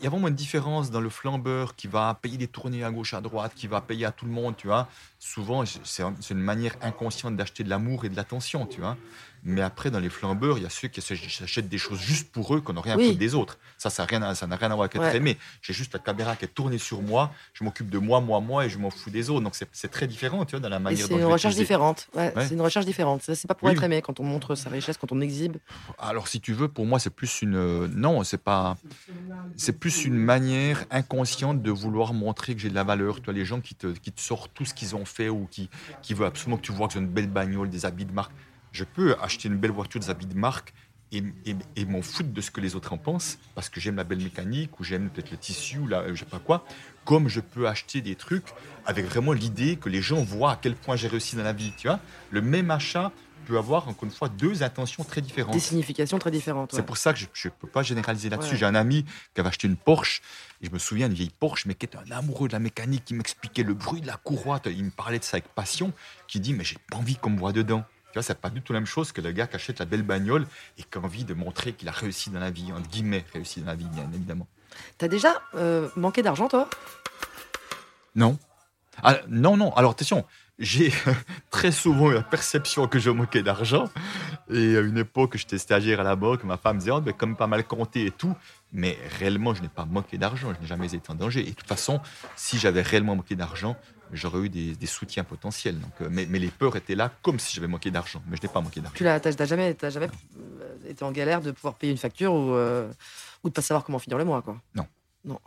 [0.00, 2.90] Il y a vraiment une différence dans le flambeur qui va payer des tournées à
[2.90, 4.88] gauche, à droite, qui va payer à tout le monde, tu vois.
[5.18, 8.96] Souvent, c'est une manière inconsciente d'acheter de l'amour et de l'attention, tu vois.
[9.44, 12.54] Mais après, dans les flambeurs, il y a ceux qui s'achètent des choses juste pour
[12.54, 13.58] eux, qu'on n'a rien à des autres.
[13.76, 15.36] Ça, ça n'a rien, à, rien à voir avec être aimé.
[15.62, 18.66] J'ai juste la caméra qui est tournée sur moi, je m'occupe de moi, moi, moi,
[18.66, 19.40] et je m'en fous des autres.
[19.40, 22.08] Donc, c'est très différent, tu vois, dans la manière dont C'est une recherche différente.
[22.14, 23.22] C'est une recherche différente.
[23.22, 25.56] C'est pas pour être aimé quand on montre sa richesse, quand on exhibe.
[25.98, 27.86] Alors, si tu veux, pour moi, c'est plus une.
[27.86, 28.76] Non, c'est pas.
[29.56, 33.16] C'est plus une manière inconsciente de vouloir montrer que j'ai de la valeur.
[33.16, 35.48] Tu vois, les gens qui te, qui te sortent tout ce qu'ils ont fait ou
[35.50, 35.68] qui,
[36.02, 38.32] qui veulent absolument que tu vois que j'ai une belle bagnole, des habits de marque
[38.72, 40.72] je peux acheter une belle voiture des habits de marque
[41.12, 41.22] et,
[41.76, 44.22] et, m'en foutre de ce que les autres en pensent, parce que j'aime la belle
[44.22, 46.64] mécanique, ou j'aime peut-être le tissu, ou la, je sais pas quoi,
[47.04, 48.46] comme je peux acheter des trucs
[48.86, 51.72] avec vraiment l'idée que les gens voient à quel point j'ai réussi dans la vie,
[51.76, 52.00] tu vois.
[52.30, 53.12] Le même achat
[53.44, 55.52] peut avoir, encore une fois, deux intentions très différentes.
[55.52, 56.72] Des significations très différentes.
[56.74, 58.56] C'est pour ça que je ne peux pas généraliser là-dessus.
[58.56, 59.04] J'ai un ami
[59.34, 60.22] qui avait acheté une Porsche,
[60.62, 63.04] et je me souviens d'une vieille Porsche, mais qui était un amoureux de la mécanique,
[63.04, 65.92] qui m'expliquait le bruit de la courroie, il me parlait de ça avec passion,
[66.26, 67.84] qui dit, mais j'ai pas envie qu'on me voit dedans.
[68.12, 69.86] Tu vois, c'est pas du tout la même chose que le gars qui achète la
[69.86, 70.46] belle bagnole
[70.76, 73.60] et qui a envie de montrer qu'il a réussi dans la vie, entre guillemets, réussi
[73.60, 74.46] dans la vie, bien évidemment.
[74.98, 76.68] T'as déjà euh, manqué d'argent, toi?
[78.14, 78.38] Non.
[79.02, 79.72] Ah, non, non.
[79.74, 80.26] Alors, attention,
[80.58, 80.92] j'ai
[81.50, 83.88] très souvent eu la perception que je manquais d'argent.
[84.50, 87.14] Et à une époque, j'étais stagiaire à la banque, ma femme me disait, oh, ben,
[87.14, 88.36] comme pas mal compté et tout.
[88.72, 91.40] Mais réellement, je n'ai pas manqué d'argent, je n'ai jamais été en danger.
[91.40, 92.00] Et de toute façon,
[92.36, 93.76] si j'avais réellement manqué d'argent,
[94.12, 95.78] j'aurais eu des, soutiens potentiels.
[95.78, 98.22] Donc, euh, mais, les peurs étaient là comme si j'avais manqué d'argent.
[98.28, 98.96] Mais je n'ai pas manqué d'argent.
[98.96, 100.08] Tu n'as jamais, jamais
[100.38, 102.90] euh, été en galère de pouvoir payer une facture ou, euh,
[103.42, 104.60] ou de pas savoir comment finir le mois quoi.
[104.74, 104.86] Non.
[105.24, 105.40] Non.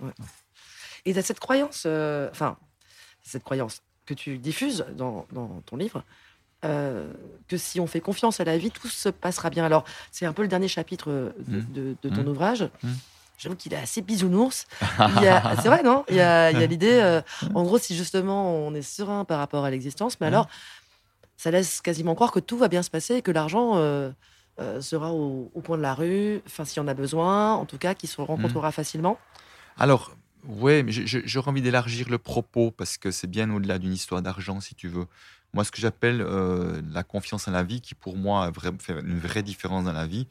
[1.06, 2.58] Et tu as cette croyance, enfin,
[3.22, 6.04] cette croyance que tu diffuses dans, dans ton livre,
[6.62, 9.66] que si on fait confiance à la vie, tout se passera bien.
[9.66, 11.96] Alors, c'est un peu le dernier chapitre de, mmh.
[12.02, 12.28] ton mmh.
[12.28, 12.70] ouvrage.
[12.82, 12.90] Mmh.
[13.38, 14.66] J'avoue qu'il est assez bisounours.
[15.00, 16.06] C'est vrai, non?
[16.10, 17.22] Il y a, l'idée, euh,
[17.54, 20.48] en gros, si justement on est serein par rapport à l'existence, mais alors,
[21.38, 24.10] ça laisse quasiment croire que tout va bien se passer et que l'argent euh,
[24.60, 27.78] euh, sera au, point de la rue, enfin, s'il y en a besoin, en tout
[27.78, 28.74] cas, qu'il se rencontrera mm.
[28.74, 29.20] facilement.
[29.78, 30.16] Alors,
[30.48, 34.76] mais j'aurais envie d'élargir le propos parce que c'est bien au-delà d'une histoire d'argent, si
[34.76, 35.08] tu veux.
[35.54, 36.22] Moi, ce que j'appelle
[36.92, 40.28] la confiance en la vie, qui pour moi fait une vraie différence dans la vie,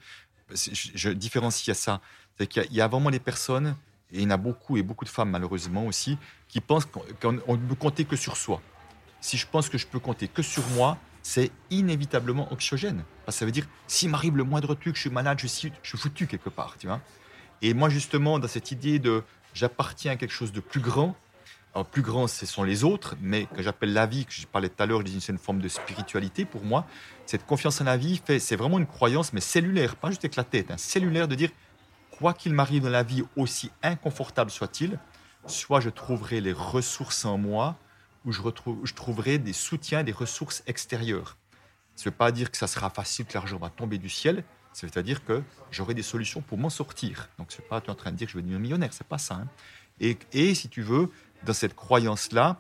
[0.51, 2.01] je, différencie à ça
[2.39, 3.77] c'est qu'il y, a vraiment les personnes,
[4.13, 6.19] et il y en a beaucoup, et beaucoup de femmes malheureusement aussi,
[6.49, 6.87] qui pensent
[7.21, 8.61] qu'on ne peut compter que sur soi.
[9.21, 13.05] Si je pense que je peux compter que sur moi, c'est inévitablement anxiogène.
[13.25, 15.89] Parce ça veut dire, s'il m'arrive le moindre truc, je suis malade, je suis, je
[15.89, 17.01] suis foutu quelque part, tu vois.
[17.63, 19.23] Et moi, justement, dans cette idée de
[19.55, 21.17] j'appartiens à quelque chose de plus grand,
[21.83, 24.81] plus grand, ce sont les autres, mais que j'appelle la vie, que je parlais tout
[24.81, 26.87] à l'heure, c'est une forme de spiritualité pour moi.
[27.27, 30.45] Cette confiance en la vie, c'est vraiment une croyance, mais cellulaire, pas juste avec la
[30.45, 31.51] tête, hein, cellulaire de dire,
[32.13, 35.01] quoi qu'il m'arrive dans la vie, aussi inconfortable soit-il,
[35.47, 37.77] soit je trouverai les ressources en moi,
[38.25, 41.37] ou je, retrouve, je trouverai des soutiens, des ressources extérieures.
[41.97, 44.45] Ça ne veut pas dire que ça sera facile, que l'argent va tomber du ciel,
[44.73, 47.29] ça veut dire que j'aurai des solutions pour m'en sortir.
[47.39, 48.93] Donc, ce n'est pas tu es en train de dire que je vais devenir millionnaire,
[48.93, 49.35] c'est pas ça.
[49.35, 49.49] Hein.
[50.01, 51.11] Et, si tu veux,
[51.45, 52.59] dans cette croyance-là,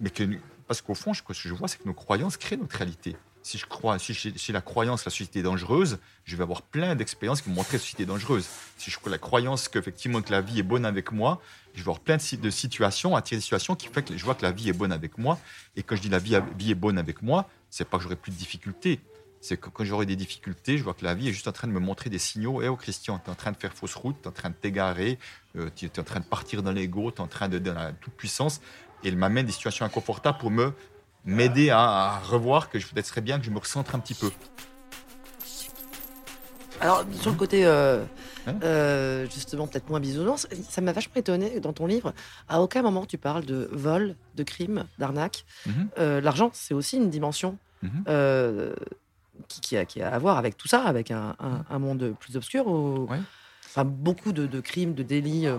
[0.00, 0.24] mais que,
[0.66, 3.16] parce qu'au fond, ce que je vois, c'est que nos croyances créent notre réalité.
[3.42, 7.42] Si je crois, si la croyance la société est dangereuse, je vais avoir plein d'expériences
[7.42, 8.46] qui me montrent que la société est dangereuse.
[8.78, 11.42] Si je crois la croyance qu'effectivement que la vie est bonne avec moi,
[11.74, 14.44] je vais avoir plein de, situations, attirer des situations qui font que je vois que
[14.44, 15.38] la vie est bonne avec moi.
[15.76, 18.16] Et quand je dis la vie, vie est bonne avec moi, c'est pas que j'aurai
[18.16, 19.00] plus de difficultés.
[19.44, 21.68] C'est que quand j'aurai des difficultés, je vois que la vie est juste en train
[21.68, 22.62] de me montrer des signaux.
[22.62, 24.48] Eh oh Christian, tu es en train de faire fausse route, tu es en train
[24.48, 25.18] de t'égarer,
[25.58, 27.90] euh, tu es en train de partir dans l'ego, tu es en train de donner
[28.00, 28.62] toute puissance.
[29.02, 30.72] Et elle m'amène des situations inconfortables pour me
[31.26, 34.30] m'aider à, revoir que je peut-être serait bien que je me recentre un petit peu.
[36.80, 38.02] Alors, sur le côté, euh,
[38.46, 38.54] hein?
[38.62, 42.14] euh, justement, peut-être moins bisounours, ça m'a vachement étonné dans ton livre.
[42.48, 45.44] À aucun moment tu parles de vol, de crime, d'arnaque.
[45.66, 45.90] Mhm.
[45.98, 47.58] L'argent, c'est aussi une dimension.
[47.82, 48.04] Mhm
[49.48, 52.66] qui, a, qui, a, à voir avec tout ça, avec un, un, monde plus obscur.
[52.66, 53.08] Où,
[53.66, 55.46] enfin, beaucoup de, de, crimes, de délits.
[55.46, 55.58] Euh,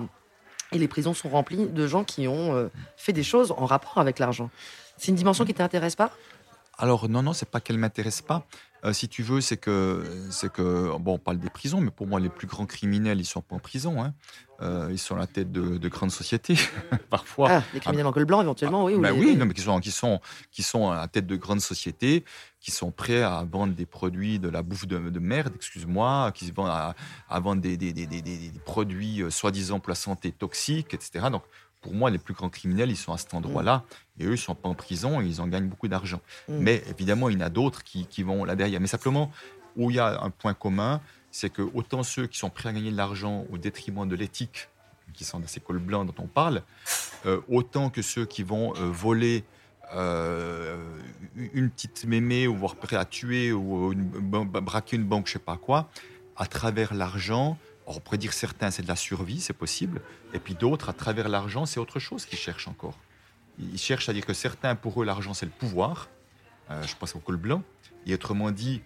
[0.71, 2.67] et les prisons sont remplies de gens qui ont euh,
[2.97, 4.49] fait des choses en rapport avec l'argent.
[4.97, 6.11] C'est une dimension qui t'intéresse pas?
[6.77, 8.45] Alors non, non, c'est pas qu'elle m'intéresse pas.
[8.85, 12.05] Euh, si tu veux, c'est que, c'est que, bon, on parle des prisons, mais pour
[12.05, 14.03] moi, les plus grands criminels, ils sont pas en prison.
[14.03, 14.13] Hein.
[14.61, 16.55] Euh, ils sont à la tête de, grandes sociétés,
[17.09, 17.49] parfois.
[17.51, 18.97] Ah, les criminels en col blanc, éventuellement, oui.
[18.99, 20.21] Ben oui, non, mais qui sont, qui, sont,
[20.51, 22.23] qui sont à la tête de grandes sociétés,
[22.59, 26.53] qui sont prêts à vendre des produits de la bouffe de, merde, excuse-moi, qui se
[26.53, 31.25] vendent à, vendre des, des, des, des produits euh, soi-disant pour la santé toxiques, etc.
[31.31, 31.43] Donc,
[31.85, 33.83] pour moi, les plus grands criminels, ils sont à cet endroit-là.
[34.17, 34.21] Mm.
[34.21, 36.19] Et eux, ils sont pas en prison et ils en gagnent beaucoup d'argent.
[36.49, 36.57] Mm.
[36.57, 38.81] Mais évidemment, il y en a d'autres qui, qui, vont là derrière.
[38.81, 39.31] Mais simplement,
[39.75, 42.73] où il y a un point commun, c'est que autant ceux qui sont prêts à
[42.73, 44.67] gagner de l'argent au détriment de l'éthique,
[45.13, 46.63] qui sont dans ces cols blancs dont on parle,
[47.27, 49.43] euh, autant que ceux qui vont euh, voler
[49.93, 50.75] euh,
[51.53, 55.57] une petite mémé ou voire prêt à tuer ou braquer une banque, je sais pas
[55.57, 55.87] quoi,
[56.35, 60.01] à travers l'argent, on pourrait dire certains, c'est de la survie, c'est possible.
[60.33, 62.97] Et puis d'autres, à travers l'argent, c'est autre chose qu'ils cherchent encore.
[63.59, 66.09] Ils cherchent à dire que certains, pour eux, l'argent, c'est le pouvoir.
[66.71, 67.61] Euh, je pense au col blanc.
[68.05, 68.81] Et autrement dit,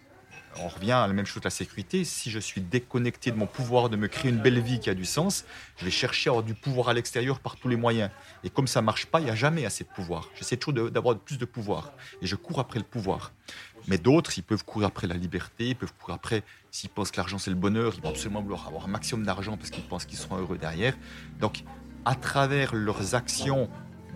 [0.57, 2.03] on revient à la même chose que la sécurité.
[2.03, 4.93] Si je suis déconnecté de mon pouvoir de me créer une belle vie qui a
[4.93, 5.45] du sens,
[5.77, 8.09] je vais chercher à avoir du pouvoir à l'extérieur par tous les moyens.
[8.43, 10.29] Et comme ça marche pas, il n'y a jamais assez de pouvoir.
[10.35, 11.93] J'essaie toujours d'avoir plus de pouvoir.
[12.21, 13.31] Et je cours après le pouvoir.
[13.87, 17.17] Mais d'autres, ils peuvent courir après la liberté, ils peuvent courir après, s'ils pensent que
[17.17, 20.05] l'argent c'est le bonheur, ils vont absolument vouloir avoir un maximum d'argent parce qu'ils pensent
[20.05, 20.95] qu'ils seront heureux derrière.
[21.39, 21.63] Donc,
[22.05, 23.69] à travers leurs actions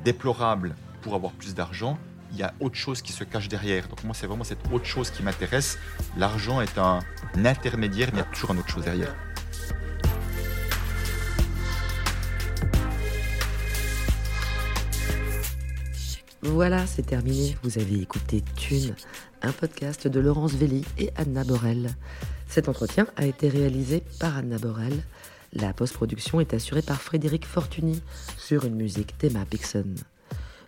[0.04, 1.98] déplorables pour avoir plus d'argent,
[2.32, 3.88] il y a autre chose qui se cache derrière.
[3.88, 5.78] Donc moi, c'est vraiment cette autre chose qui m'intéresse.
[6.18, 7.00] L'argent est un
[7.36, 9.16] intermédiaire, mais il y a toujours une autre chose derrière.
[16.42, 17.56] Voilà, c'est terminé.
[17.64, 18.96] Vous avez écouté Thune,
[19.44, 21.90] un podcast de Laurence Velli et Anna Borel.
[22.48, 25.04] Cet entretien a été réalisé par Anna Borel.
[25.52, 28.02] La post-production est assurée par Frédéric Fortuny
[28.38, 29.96] sur une musique d'Emma Pixon.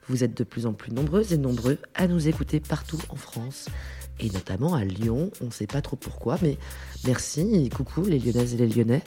[0.09, 3.69] Vous êtes de plus en plus nombreuses et nombreux à nous écouter partout en France,
[4.19, 5.31] et notamment à Lyon.
[5.41, 6.57] On ne sait pas trop pourquoi, mais
[7.05, 9.03] merci, coucou les Lyonnaises et les Lyonnais.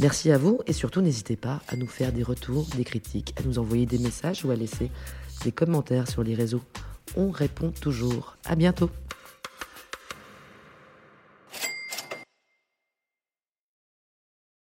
[0.00, 3.42] Merci à vous et surtout n'hésitez pas à nous faire des retours, des critiques, à
[3.42, 4.90] nous envoyer des messages ou à laisser
[5.44, 6.62] des commentaires sur les réseaux.
[7.16, 8.36] On répond toujours.
[8.44, 8.90] À bientôt.